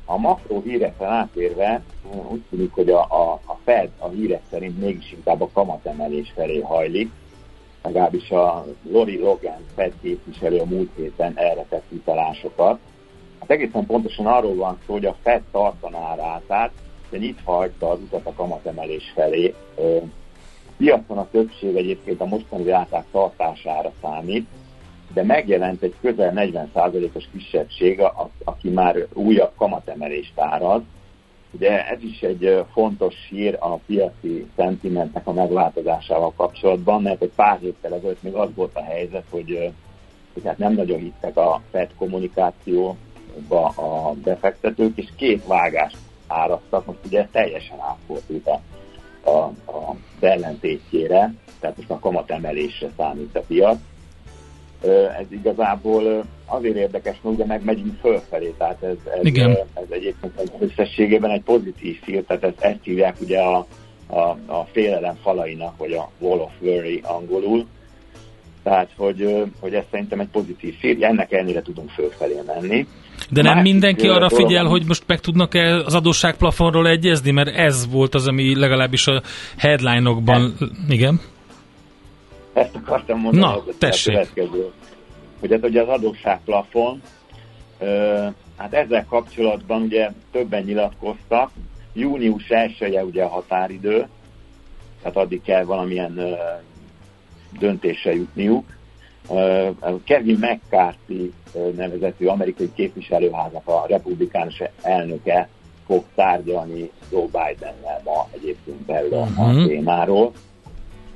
A 0.06 0.18
makro 0.18 0.62
hírekre 0.62 1.08
átérve 1.08 1.82
úgy 2.30 2.41
tűnik, 2.50 2.72
hogy 2.74 2.89
a, 2.89 3.00
a, 3.00 3.32
a 3.45 3.58
Fed 3.64 3.89
a 3.98 4.08
hírek 4.08 4.41
szerint 4.50 4.80
mégis 4.80 5.12
inkább 5.12 5.41
a 5.41 5.50
kamatemelés 5.54 6.32
felé 6.36 6.60
hajlik, 6.60 7.12
legalábbis 7.88 8.30
a 8.30 8.66
Lori 8.92 9.20
Logan 9.20 9.66
Fed 9.76 9.94
képviselő 10.02 10.58
a 10.58 10.66
múlt 10.66 10.90
héten 10.96 11.34
erre 11.36 11.66
tett 11.70 11.86
utalásokat. 11.90 12.80
Hát 13.40 13.50
egészen 13.50 13.86
pontosan 13.86 14.26
arról 14.26 14.56
van 14.56 14.80
szó, 14.86 14.94
hogy 14.94 15.06
a 15.06 15.16
Fed 15.22 15.42
tartaná 15.52 16.16
rá, 16.16 16.42
tehát 16.48 16.72
de 17.10 17.18
nyitva 17.18 17.52
hagyta 17.52 17.90
az 17.90 18.00
utat 18.00 18.26
a 18.26 18.34
kamatemelés 18.34 19.12
felé. 19.16 19.54
A 19.78 19.82
piacon 20.78 21.18
a 21.18 21.28
többség 21.32 21.76
egyébként 21.76 22.22
a 22.22 22.26
mostani 22.26 22.64
ráták 22.64 23.06
tartására 23.12 23.92
számít, 24.02 24.48
de 25.14 25.24
megjelent 25.24 25.82
egy 25.82 25.96
közel 26.02 26.34
40%-os 26.36 27.30
kisebbség, 27.32 28.02
aki 28.44 28.70
már 28.70 29.08
újabb 29.14 29.52
kamatemelést 29.58 30.40
áraz. 30.40 30.82
Ugye 31.52 31.88
ez 31.88 32.04
is 32.04 32.22
egy 32.22 32.64
fontos 32.72 33.16
hír 33.30 33.58
a 33.60 33.76
piaci 33.76 34.48
szentimentnek 34.56 35.28
a 35.28 35.34
megváltozásával 35.34 36.34
kapcsolatban, 36.36 37.02
mert 37.02 37.22
egy 37.22 37.32
pár 37.36 37.60
héttel 37.60 37.93
ezelőtt 37.93 38.24
még 38.24 38.34
az 38.34 38.50
volt 38.56 38.76
a 38.76 38.84
helyzet, 38.84 39.24
hogy, 39.30 39.72
hogy 40.34 40.43
hát 40.45 40.58
nem 40.58 40.74
nagyon 40.74 41.00
hittek 41.00 41.38
a 41.38 41.62
FED 41.72 41.89
kommunikációba 41.98 43.68
a 43.76 44.14
befektetők, 44.24 44.98
és 44.98 45.08
két 45.16 45.45
vágást 45.45 45.98
áraztak, 46.28 46.86
most 46.86 47.00
ugye 47.06 47.28
teljesen 47.32 47.80
átfordult 47.80 48.48
a, 48.48 48.62
a, 49.30 49.38
a 49.72 49.95
ellentétjére, 50.20 51.34
tehát 51.60 51.78
most 51.78 51.89
a 51.89 52.00
kamatemelésre 52.00 52.89
számít 52.98 53.36
a 53.36 53.41
piac 53.48 53.78
ez 55.20 55.26
igazából 55.30 56.26
azért 56.46 56.76
érdekes, 56.76 57.18
mert 57.22 57.36
ugye 57.36 57.46
meg 57.46 57.64
megyünk 57.64 58.00
fölfelé, 58.02 58.54
tehát 58.58 58.84
ez, 58.84 58.96
ez, 59.20 59.26
Igen. 59.26 59.52
ez 59.52 59.86
egyébként 59.90 60.40
egy 60.40 60.52
összességében 60.60 61.32
egy 61.32 61.42
pozitív 61.42 62.00
szír, 62.06 62.24
tehát 62.24 62.44
ezt, 62.44 62.60
ezt 62.60 62.80
hívják 62.84 63.16
ugye 63.22 63.40
a, 63.40 63.68
a, 64.08 64.20
a 64.46 64.68
félelem 64.72 65.18
falainak, 65.22 65.78
vagy 65.78 65.92
a 65.92 66.10
wall 66.20 66.40
of 66.40 66.52
worry 66.62 67.02
angolul, 67.04 67.66
tehát, 68.64 68.90
hogy, 68.96 69.44
hogy 69.60 69.74
ez 69.74 69.84
szerintem 69.92 70.20
egy 70.20 70.28
pozitív 70.28 70.80
szír, 70.80 71.04
ennek 71.04 71.32
ellenére 71.32 71.62
tudunk 71.62 71.90
fölfelé 71.90 72.42
menni. 72.46 72.88
De 73.30 73.42
nem 73.42 73.56
Másik 73.56 73.72
mindenki 73.72 74.08
arra 74.08 74.30
figyel, 74.30 74.66
hogy 74.66 74.84
most 74.88 75.04
meg 75.08 75.20
tudnak-e 75.20 75.76
az 75.76 75.96
adósságplafonról 75.96 76.88
egyezni, 76.88 77.32
mert 77.32 77.56
ez 77.56 77.88
volt 77.92 78.16
az, 78.16 78.28
ami 78.28 78.56
legalábbis 78.60 79.08
a 79.08 79.22
headline-okban, 79.58 80.58
igen? 80.90 81.22
Ezt 82.58 82.76
akartam 82.76 83.20
mondani. 83.20 83.45
Na, 83.45 83.74
tessék. 83.78 84.16
A 84.16 84.18
következő. 84.18 84.72
Hogy 85.39 85.51
ez 85.51 85.64
ugye 85.64 85.82
az 85.82 85.88
adósságplafon, 85.88 87.01
hát 88.58 88.74
ezzel 88.74 89.05
kapcsolatban 89.10 89.82
ugye 89.82 90.12
többen 90.32 90.64
nyilatkoztak, 90.64 91.51
június 91.93 92.49
1 92.49 92.99
ugye 93.03 93.24
a 93.24 93.28
határidő, 93.28 94.08
tehát 95.01 95.18
addig 95.18 95.41
kell 95.41 95.64
valamilyen 95.64 96.20
döntésre 97.60 98.14
jutniuk. 98.14 98.66
Kevin 100.03 100.38
McCarthy 100.39 101.34
nevezetű 101.76 102.26
amerikai 102.26 102.72
képviselőháznak 102.76 103.68
a 103.68 103.86
republikánus 103.88 104.62
elnöke 104.82 105.49
fog 105.86 106.03
tárgyalni 106.16 106.91
Joe 107.12 107.26
Biden-nel 107.26 108.01
ma 108.03 108.28
egyébként 108.34 108.89
erről 108.89 109.20
uh-huh. 109.20 109.39
a 109.39 109.51
mhm. 109.51 109.68
témáról. 109.68 110.32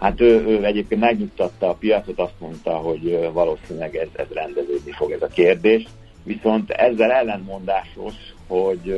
Hát 0.01 0.21
ő, 0.21 0.45
ő 0.47 0.65
egyébként 0.65 1.01
megnyugtatta 1.01 1.69
a 1.69 1.73
piacot, 1.73 2.19
azt 2.19 2.39
mondta, 2.39 2.71
hogy 2.71 3.29
valószínűleg 3.33 3.95
ez, 3.95 4.07
ez 4.15 4.25
rendeződni 4.33 4.91
fog 4.91 5.11
ez 5.11 5.21
a 5.21 5.27
kérdés. 5.27 5.87
Viszont 6.23 6.69
ezzel 6.69 7.11
ellenmondásos, 7.11 8.13
hogy 8.47 8.89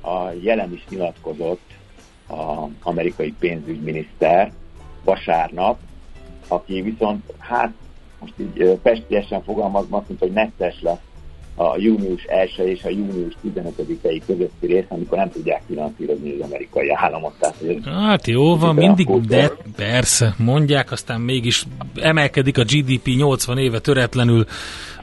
a 0.00 0.30
jelen 0.42 0.72
is 0.72 0.84
nyilatkozott 0.88 1.70
az 2.26 2.70
amerikai 2.82 3.34
pénzügyminiszter 3.38 4.52
vasárnap, 5.04 5.78
aki 6.48 6.80
viszont 6.80 7.32
hát 7.38 7.72
most 8.20 8.34
így 8.38 8.78
pestiesen 8.82 9.42
fogalmazva 9.42 9.96
azt 9.96 10.08
mondta, 10.08 10.26
hogy 10.26 10.34
netes 10.34 10.82
lesz 10.82 11.07
a 11.60 11.76
június 11.78 12.24
1 12.24 12.62
és 12.64 12.84
a 12.84 12.88
június 12.88 13.32
15-i 13.46 14.20
közötti 14.26 14.66
rész, 14.66 14.84
amikor 14.88 15.18
nem 15.18 15.30
tudják 15.30 15.62
finanszírozni 15.66 16.32
az 16.32 16.40
amerikai 16.40 16.90
államot. 16.94 17.32
Tehát, 17.38 17.56
hát 17.84 18.26
jó 18.26 18.56
van, 18.56 18.74
mindig, 18.74 19.20
de 19.20 19.50
persze, 19.76 20.34
mondják, 20.36 20.92
aztán 20.92 21.20
mégis 21.20 21.64
emelkedik 21.94 22.58
a 22.58 22.62
GDP 22.62 23.06
80 23.16 23.58
éve 23.58 23.78
töretlenül 23.78 24.44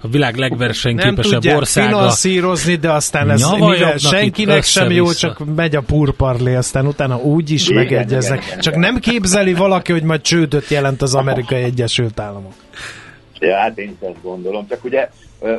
a 0.02 0.08
világ 0.08 0.36
legversenyképesebb 0.36 1.44
nem 1.44 1.56
országa. 1.56 1.90
Nem 1.90 1.98
finanszírozni, 1.98 2.76
de 2.76 2.92
aztán 2.92 3.30
ez 3.30 3.50
mivel 3.52 3.98
senkinek 3.98 4.64
sem 4.64 4.92
jó, 4.92 5.12
csak 5.12 5.56
megy 5.56 5.76
a 5.76 5.82
purparlé, 5.82 6.56
aztán 6.56 6.88
utána 6.88 7.18
úgy 7.18 7.52
is 7.52 7.70
igen, 7.70 7.84
megegyeznek. 7.84 8.38
Igen, 8.38 8.50
igen, 8.50 8.60
csak 8.60 8.76
nem 8.76 9.00
képzeli 9.00 9.54
valaki, 9.54 9.92
hogy 9.92 10.04
majd 10.04 10.22
csődöt 10.22 10.70
jelent 10.70 11.02
az 11.02 11.16
amerikai 11.16 11.64
Egyesült 11.64 12.20
Államok. 12.20 12.54
Ja, 13.40 13.58
hát 13.58 13.78
én 13.78 13.90
is 13.90 14.08
ezt 14.08 14.22
gondolom. 14.22 14.68
Csak 14.68 14.84
ugye 14.84 15.10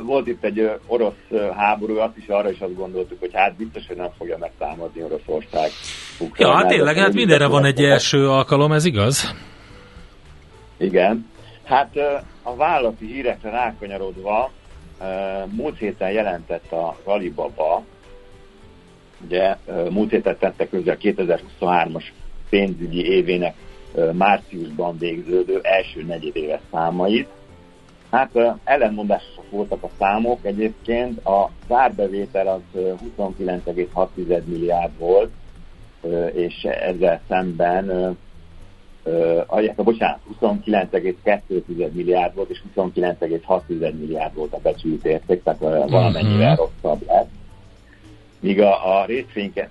volt 0.02 0.26
itt 0.26 0.44
egy 0.44 0.70
orosz 0.86 1.12
háború, 1.56 1.98
azt 1.98 2.16
is 2.16 2.28
arra 2.28 2.50
is 2.50 2.58
azt 2.58 2.76
gondoltuk, 2.76 3.20
hogy 3.20 3.30
hát 3.32 3.56
biztos, 3.56 3.86
hogy 3.86 3.96
nem 3.96 4.10
fogja 4.18 4.38
megtámadni 4.38 5.02
Oroszország. 5.02 5.70
Ja, 6.36 6.54
hát 6.54 6.68
tényleg, 6.68 6.96
hát 6.96 7.12
mindenre 7.12 7.46
van 7.46 7.64
egy 7.64 7.84
első 7.84 8.28
alkalom, 8.28 8.72
ez 8.72 8.84
igaz? 8.84 9.34
Igen. 10.76 11.26
Hát 11.64 11.96
a 12.42 12.56
vállalati 12.56 13.06
hírekre 13.06 13.50
rákanyarodva, 13.50 14.50
múlt 15.46 15.78
héten 15.78 16.10
jelentett 16.10 16.72
a 16.72 16.96
Alibaba, 17.04 17.82
ugye 19.24 19.56
múlt 19.90 20.10
héten 20.10 20.36
tette 20.38 20.68
közé 20.68 20.90
a 20.90 20.96
2023-as 20.96 22.04
pénzügyi 22.50 23.04
évének 23.06 23.54
márciusban 24.12 24.98
végződő 24.98 25.60
első 25.62 26.02
negyedéves 26.02 26.60
számait, 26.70 27.28
Hát 28.16 28.58
ellenmondásosak 28.64 29.50
voltak 29.50 29.82
a 29.82 29.88
számok, 29.98 30.38
egyébként 30.42 31.26
a 31.26 31.50
zárbevétel 31.68 32.46
az 32.46 32.80
29,6 33.18 34.44
milliárd 34.44 34.98
volt, 34.98 35.30
és 36.32 36.62
ezzel 36.62 37.20
szemben 37.28 38.16
a, 39.46 39.82
bocsánat, 39.82 40.18
29,2 40.40 41.92
milliárd 41.92 42.34
volt, 42.34 42.50
és 42.50 42.62
29,6 42.76 43.60
milliárd 43.98 44.34
volt 44.34 44.52
a 44.52 44.58
becsült 44.58 45.04
érték, 45.04 45.42
tehát 45.42 45.60
valamennyivel 45.90 46.52
uh-huh. 46.52 46.70
rosszabb 46.82 47.06
lett. 47.06 47.28
Míg 48.40 48.60
a, 48.60 49.00
a 49.00 49.06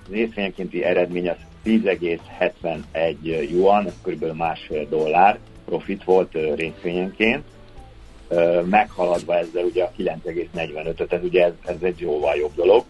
részvényenkénti 0.09 0.83
eredmény 0.83 1.29
az 1.29 1.37
10,71 1.65 3.49
yuan, 3.49 3.85
ez 3.85 4.01
kb. 4.03 4.37
másfél 4.37 4.87
dollár 4.89 5.39
profit 5.65 6.03
volt 6.03 6.33
részvényenként, 6.55 7.43
meghaladva 8.69 9.37
ezzel 9.37 9.63
ugye 9.63 9.83
a 9.83 9.91
9,45-öt, 9.97 11.13
ez 11.13 11.23
ugye 11.23 11.45
ez, 11.45 11.53
ez 11.65 11.75
egy 11.81 11.99
jóval 11.99 12.35
jobb 12.35 12.55
dolog. 12.55 12.83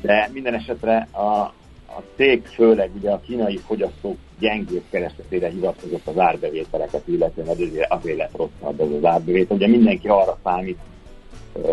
De 0.00 0.30
minden 0.32 0.54
esetre 0.54 1.08
a, 1.10 1.54
a 1.86 2.02
cég 2.16 2.46
főleg 2.46 2.90
ugye 2.94 3.10
a 3.10 3.20
kínai 3.20 3.56
fogyasztók 3.56 4.16
gyengébb 4.38 4.84
keresletére 4.90 5.48
hivatkozott 5.48 6.06
az 6.06 6.18
árbevételeket, 6.18 7.02
illetve 7.08 7.50
azért, 7.50 7.92
azért 7.92 8.16
lett 8.16 8.36
rosszabb 8.36 8.80
ez 8.80 8.90
az 8.90 9.04
árbevétel. 9.04 9.56
Ugye 9.56 9.66
mindenki 9.66 10.08
arra 10.08 10.38
számít 10.44 10.78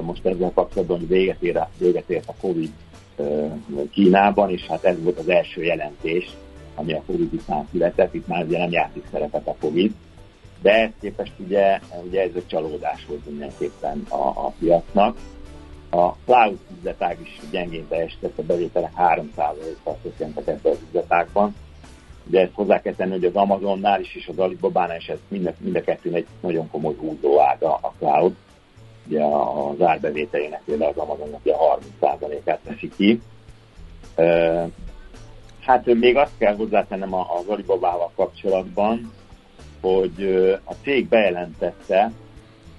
most 0.01 0.25
ezzel 0.25 0.51
kapcsolatban, 0.53 0.97
hogy 0.97 1.07
véget, 1.07 1.41
ér, 1.41 1.59
véget 1.77 2.09
ért 2.09 2.29
a 2.29 2.33
Covid 2.41 2.69
Kínában, 3.91 4.49
és 4.49 4.65
hát 4.65 4.83
ez 4.83 5.03
volt 5.03 5.19
az 5.19 5.29
első 5.29 5.63
jelentés, 5.63 6.29
ami 6.75 6.93
a 6.93 7.03
Covid 7.05 7.33
után 7.33 7.67
született, 7.71 8.13
itt 8.13 8.27
már 8.27 8.45
ugye 8.45 8.57
nem 8.57 8.71
játszik 8.71 9.03
szerepet 9.11 9.47
a 9.47 9.55
Covid, 9.59 9.93
de 10.61 10.71
ezt 10.71 10.93
képest 11.01 11.31
ugye, 11.37 11.79
ugye 12.03 12.21
ez 12.21 12.29
egy 12.35 12.47
csalódás 12.47 13.05
volt 13.05 13.25
mindenképpen 13.25 14.05
a, 14.09 14.27
a 14.27 14.53
piacnak. 14.59 15.17
A 15.89 16.11
cloud 16.25 16.57
üzletág 16.77 17.17
is 17.21 17.39
gyengén 17.51 17.87
teljesített, 17.87 18.37
a 18.37 18.43
bevételek 18.43 18.91
3%-kal 18.97 19.97
csökkentek 20.03 20.47
ebben 20.47 20.71
az 20.71 20.79
üzletágban. 20.87 21.55
Ugye 22.27 22.41
ezt 22.41 22.53
hozzá 22.53 22.81
kell 22.81 22.93
tenni, 22.93 23.11
hogy 23.11 23.25
az 23.25 23.35
Amazonnál 23.35 24.01
is 24.01 24.15
és 24.15 24.27
az 24.27 24.39
Alibabánál 24.39 24.97
is 24.97 25.07
ez 25.07 25.17
mind, 25.27 25.53
mind 25.59 25.75
a 25.75 25.81
kettőn 25.81 26.13
egy 26.13 26.25
nagyon 26.39 26.69
komoly 26.69 26.95
húzóága 26.95 27.73
a 27.81 27.93
cloud. 27.97 28.35
Ugye 29.07 29.23
az 29.23 29.81
árbevételének 29.81 30.61
például 30.65 30.91
az 30.91 30.97
Amazonnak 30.97 31.41
a 31.45 31.79
30%-át 32.01 32.59
teszi 32.59 32.91
ki. 32.97 33.21
Hát 35.59 35.85
még 35.85 36.15
azt 36.17 36.37
kell 36.37 36.55
hozzátennem 36.55 37.13
az 37.13 37.47
Alibabával 37.47 38.11
kapcsolatban, 38.15 39.11
hogy 39.81 40.23
a 40.63 40.73
cég 40.83 41.07
bejelentette, 41.07 42.11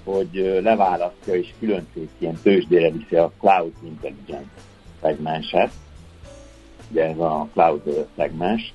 hogy 0.05 0.61
leválasztja 0.62 1.34
és 1.34 1.49
külön 1.59 1.86
cégként 1.92 2.42
tőzsdére 2.42 2.90
viszi 2.90 3.16
a 3.16 3.32
Cloud 3.38 3.72
Intelligence 3.84 4.51
szegmenset, 5.01 5.70
ugye 6.90 7.05
ez 7.05 7.18
a 7.18 7.49
Cloud 7.53 8.07
szegmens. 8.16 8.72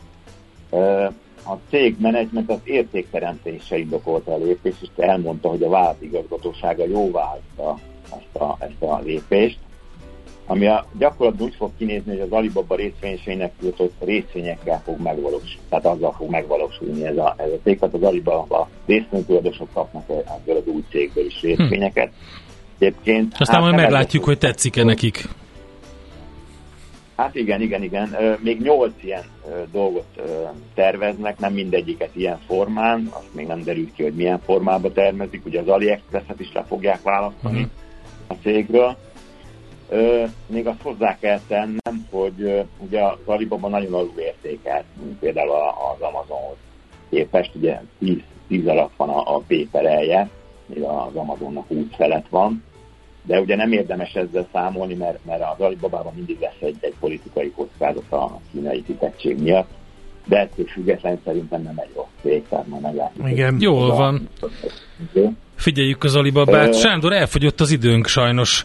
a 1.45 1.53
cég 1.69 1.95
menedzsment 1.99 2.49
az 2.49 2.59
értékteremtése 2.63 3.77
indokolta 3.77 4.33
a 4.33 4.37
lépést, 4.37 4.81
és 4.81 4.89
elmondta, 4.95 5.49
hogy 5.49 5.63
a 5.63 5.69
vállalat 5.69 6.01
igazgatósága 6.01 6.85
jóvá 6.85 7.23
hagyta 7.23 7.79
ezt 8.05 8.35
a, 8.41 8.57
ezt 8.59 8.81
a 8.81 8.99
lépést, 8.99 9.59
ami 10.45 10.67
a 10.67 10.85
gyakorlatban 10.97 11.47
úgy 11.47 11.55
fog 11.55 11.71
kinézni, 11.77 12.11
hogy 12.11 12.19
az 12.19 12.31
Alibaba 12.31 12.75
részvényeseinek 12.75 13.51
jutott 13.61 13.93
részvényekkel 13.99 14.81
fog 14.85 15.01
megvalósulni, 15.01 15.59
tehát 15.69 15.85
azzal 15.85 16.13
fog 16.17 16.29
megvalósulni 16.29 17.05
ez 17.05 17.17
a, 17.17 17.35
ez 17.37 17.51
a 17.51 17.59
cég, 17.63 17.79
tehát 17.79 17.95
az 17.95 18.03
Alibaba 18.03 18.69
részvénytulajdonosok 18.85 19.73
kapnak 19.73 20.09
ebből 20.09 20.55
az 20.55 20.65
új 20.65 20.83
cégből 20.89 21.25
is 21.25 21.41
részvényeket. 21.41 22.11
Egyébként, 22.79 23.35
Aztán 23.39 23.61
hát 23.61 23.71
majd 23.71 23.81
meglátjuk, 23.83 24.23
hogy 24.23 24.37
tetszik-e 24.37 24.83
nekik. 24.83 25.27
Hát 27.15 27.35
igen, 27.35 27.61
igen, 27.61 27.83
igen. 27.83 28.15
Még 28.39 28.61
nyolc 28.61 28.93
ilyen 29.01 29.23
dolgot 29.71 30.21
terveznek, 30.73 31.39
nem 31.39 31.53
mindegyiket 31.53 32.09
ilyen 32.13 32.39
formán, 32.47 33.09
azt 33.11 33.33
még 33.33 33.47
nem 33.47 33.63
derült 33.63 33.93
ki, 33.93 34.03
hogy 34.03 34.13
milyen 34.13 34.39
formában 34.39 34.93
termezik. 34.93 35.45
Ugye 35.45 35.59
az 35.59 35.67
AliExpress-et 35.67 36.39
is 36.39 36.51
le 36.53 36.63
fogják 36.67 37.01
választani 37.01 37.59
uh-huh. 37.59 37.71
a 38.27 38.33
cégről. 38.41 38.97
Még 40.45 40.67
azt 40.67 40.81
hozzá 40.81 41.17
kell 41.19 41.39
tennem, 41.47 42.07
hogy 42.09 42.65
ugye 42.77 43.01
az 43.01 43.17
Alibaba 43.25 43.67
nagyon 43.67 43.93
alul 43.93 44.19
értékelt, 44.19 44.83
mint 45.03 45.19
például 45.19 45.51
az 45.95 46.01
Amazonhoz 46.01 46.57
képest, 47.09 47.55
ugye 47.55 47.81
10, 47.99 48.17
10 48.47 48.67
alatt 48.67 48.93
van 48.97 49.09
a, 49.09 49.35
a 49.35 49.41
péperelje, 49.47 50.29
még 50.65 50.81
az 50.83 51.15
Amazonnak 51.15 51.67
20 51.67 51.85
felett 51.97 52.27
van 52.29 52.63
de 53.25 53.39
ugye 53.39 53.55
nem 53.55 53.71
érdemes 53.71 54.13
ezzel 54.13 54.47
számolni, 54.53 54.93
mert, 54.93 55.25
mert 55.25 55.41
az 55.41 55.59
Alibabában 55.65 56.13
mindig 56.15 56.37
lesz 56.39 56.61
egy, 56.61 56.75
egy 56.79 56.93
politikai 56.99 57.51
kockázat 57.51 58.11
a 58.11 58.39
kínai 58.51 58.83
kitettség 58.83 59.41
miatt, 59.41 59.69
de 60.25 60.39
ettől 60.39 60.65
függetlenül 60.65 61.19
szerintem 61.25 61.61
nem 61.61 61.77
egy 61.77 61.89
rossz 61.95 62.05
cég, 62.21 62.43
tehát 62.49 62.67
majd 62.67 62.81
meglátjuk. 62.81 63.29
Igen, 63.29 63.57
jól 63.59 63.91
a, 63.91 63.95
van. 63.95 64.29
Figyeljük 65.55 66.03
az 66.03 66.15
Alibabát. 66.15 66.67
Uh, 66.67 66.73
Sándor, 66.73 67.13
elfogyott 67.13 67.59
az 67.59 67.71
időnk 67.71 68.07
sajnos. 68.07 68.63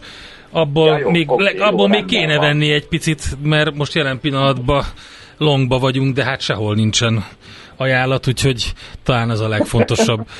Abból, 0.51 0.87
ja, 0.87 0.97
jó, 0.97 1.09
még, 1.09 1.31
okay, 1.31 1.57
abból 1.57 1.87
jó, 1.87 1.87
még 1.87 2.05
kéne 2.05 2.37
van. 2.37 2.45
venni 2.45 2.71
egy 2.71 2.87
picit, 2.87 3.23
mert 3.43 3.75
most 3.75 3.93
jelen 3.93 4.19
pillanatban 4.19 4.83
longba 5.37 5.79
vagyunk, 5.79 6.15
de 6.15 6.23
hát 6.23 6.41
sehol 6.41 6.75
nincsen 6.75 7.25
ajánlat, 7.75 8.27
úgyhogy 8.27 8.73
talán 9.03 9.31
ez 9.31 9.39
a 9.39 9.47
legfontosabb. 9.47 10.27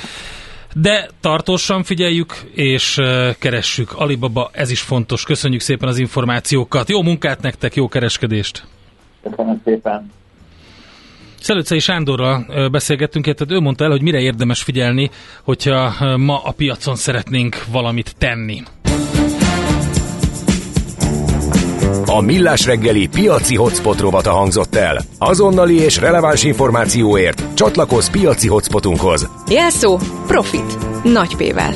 De 0.74 1.10
tartósan 1.22 1.84
figyeljük, 1.84 2.34
és 2.54 3.00
keressük. 3.40 3.92
Alibaba, 3.94 4.50
ez 4.54 4.72
is 4.72 4.82
fontos. 4.82 5.24
Köszönjük 5.24 5.62
szépen 5.62 5.88
az 5.88 5.98
információkat. 5.98 6.90
Jó 6.90 7.02
munkát 7.02 7.42
nektek, 7.42 7.76
jó 7.76 7.88
kereskedést! 7.88 8.64
Köszönöm 9.24 9.62
szépen! 9.64 10.12
Szelőcei 11.40 11.80
Sándorral 11.80 12.70
beszélgettünk, 12.72 13.26
tehát 13.26 13.54
ő 13.54 13.60
mondta 13.60 13.84
el, 13.84 13.90
hogy 13.90 14.02
mire 14.02 14.20
érdemes 14.20 14.64
figyelni, 14.64 15.10
hogyha 15.44 15.94
ma 16.18 16.44
a 16.44 16.52
piacon 16.52 16.96
szeretnénk 16.96 17.64
valamit 17.72 18.16
tenni. 18.18 18.64
A 22.12 22.22
Millás 22.22 22.66
reggeli 22.66 23.08
piaci 23.08 23.56
hotspot 23.56 24.00
rovata 24.00 24.32
hangzott 24.32 24.76
el. 24.76 25.02
Azonnali 25.18 25.80
és 25.80 25.98
releváns 25.98 26.44
információért 26.44 27.44
csatlakozz 27.54 28.10
piaci 28.10 28.48
hotspotunkhoz. 28.48 29.30
Jelszó 29.50 30.00
Profit. 30.28 30.78
Nagy 31.04 31.36
P-vel. 31.36 31.74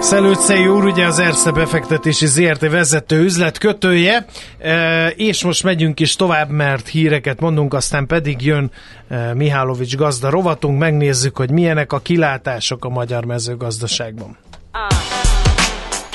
Szelőcei 0.00 0.66
úr, 0.66 0.84
ugye 0.84 1.06
az 1.06 1.18
Erste 1.18 1.50
befektetési 1.50 2.26
ZRT 2.26 2.70
vezető 2.70 3.22
üzletkötője, 3.22 4.26
e, 4.58 5.08
és 5.08 5.44
most 5.44 5.62
megyünk 5.62 6.00
is 6.00 6.16
tovább, 6.16 6.50
mert 6.50 6.88
híreket 6.88 7.40
mondunk, 7.40 7.74
aztán 7.74 8.06
pedig 8.06 8.44
jön 8.44 8.70
e, 9.08 9.34
Mihálovics 9.34 9.96
gazda 9.96 10.30
rovatunk, 10.30 10.78
megnézzük, 10.78 11.36
hogy 11.36 11.50
milyenek 11.50 11.92
a 11.92 11.98
kilátások 11.98 12.84
a 12.84 12.88
magyar 12.88 13.24
mezőgazdaságban. 13.24 14.36
Ah. 14.72 15.09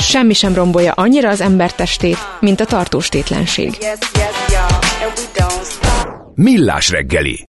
Semmi 0.06 0.34
sem 0.34 0.54
rombolja 0.54 0.92
annyira 0.92 1.30
az 1.30 1.42
ember 1.42 1.74
testét, 1.74 2.18
mint 2.40 2.60
a 2.60 2.66
tartós 2.66 3.10
tétlenség. 3.10 3.78
Millás 6.34 6.90
reggeli 6.90 7.48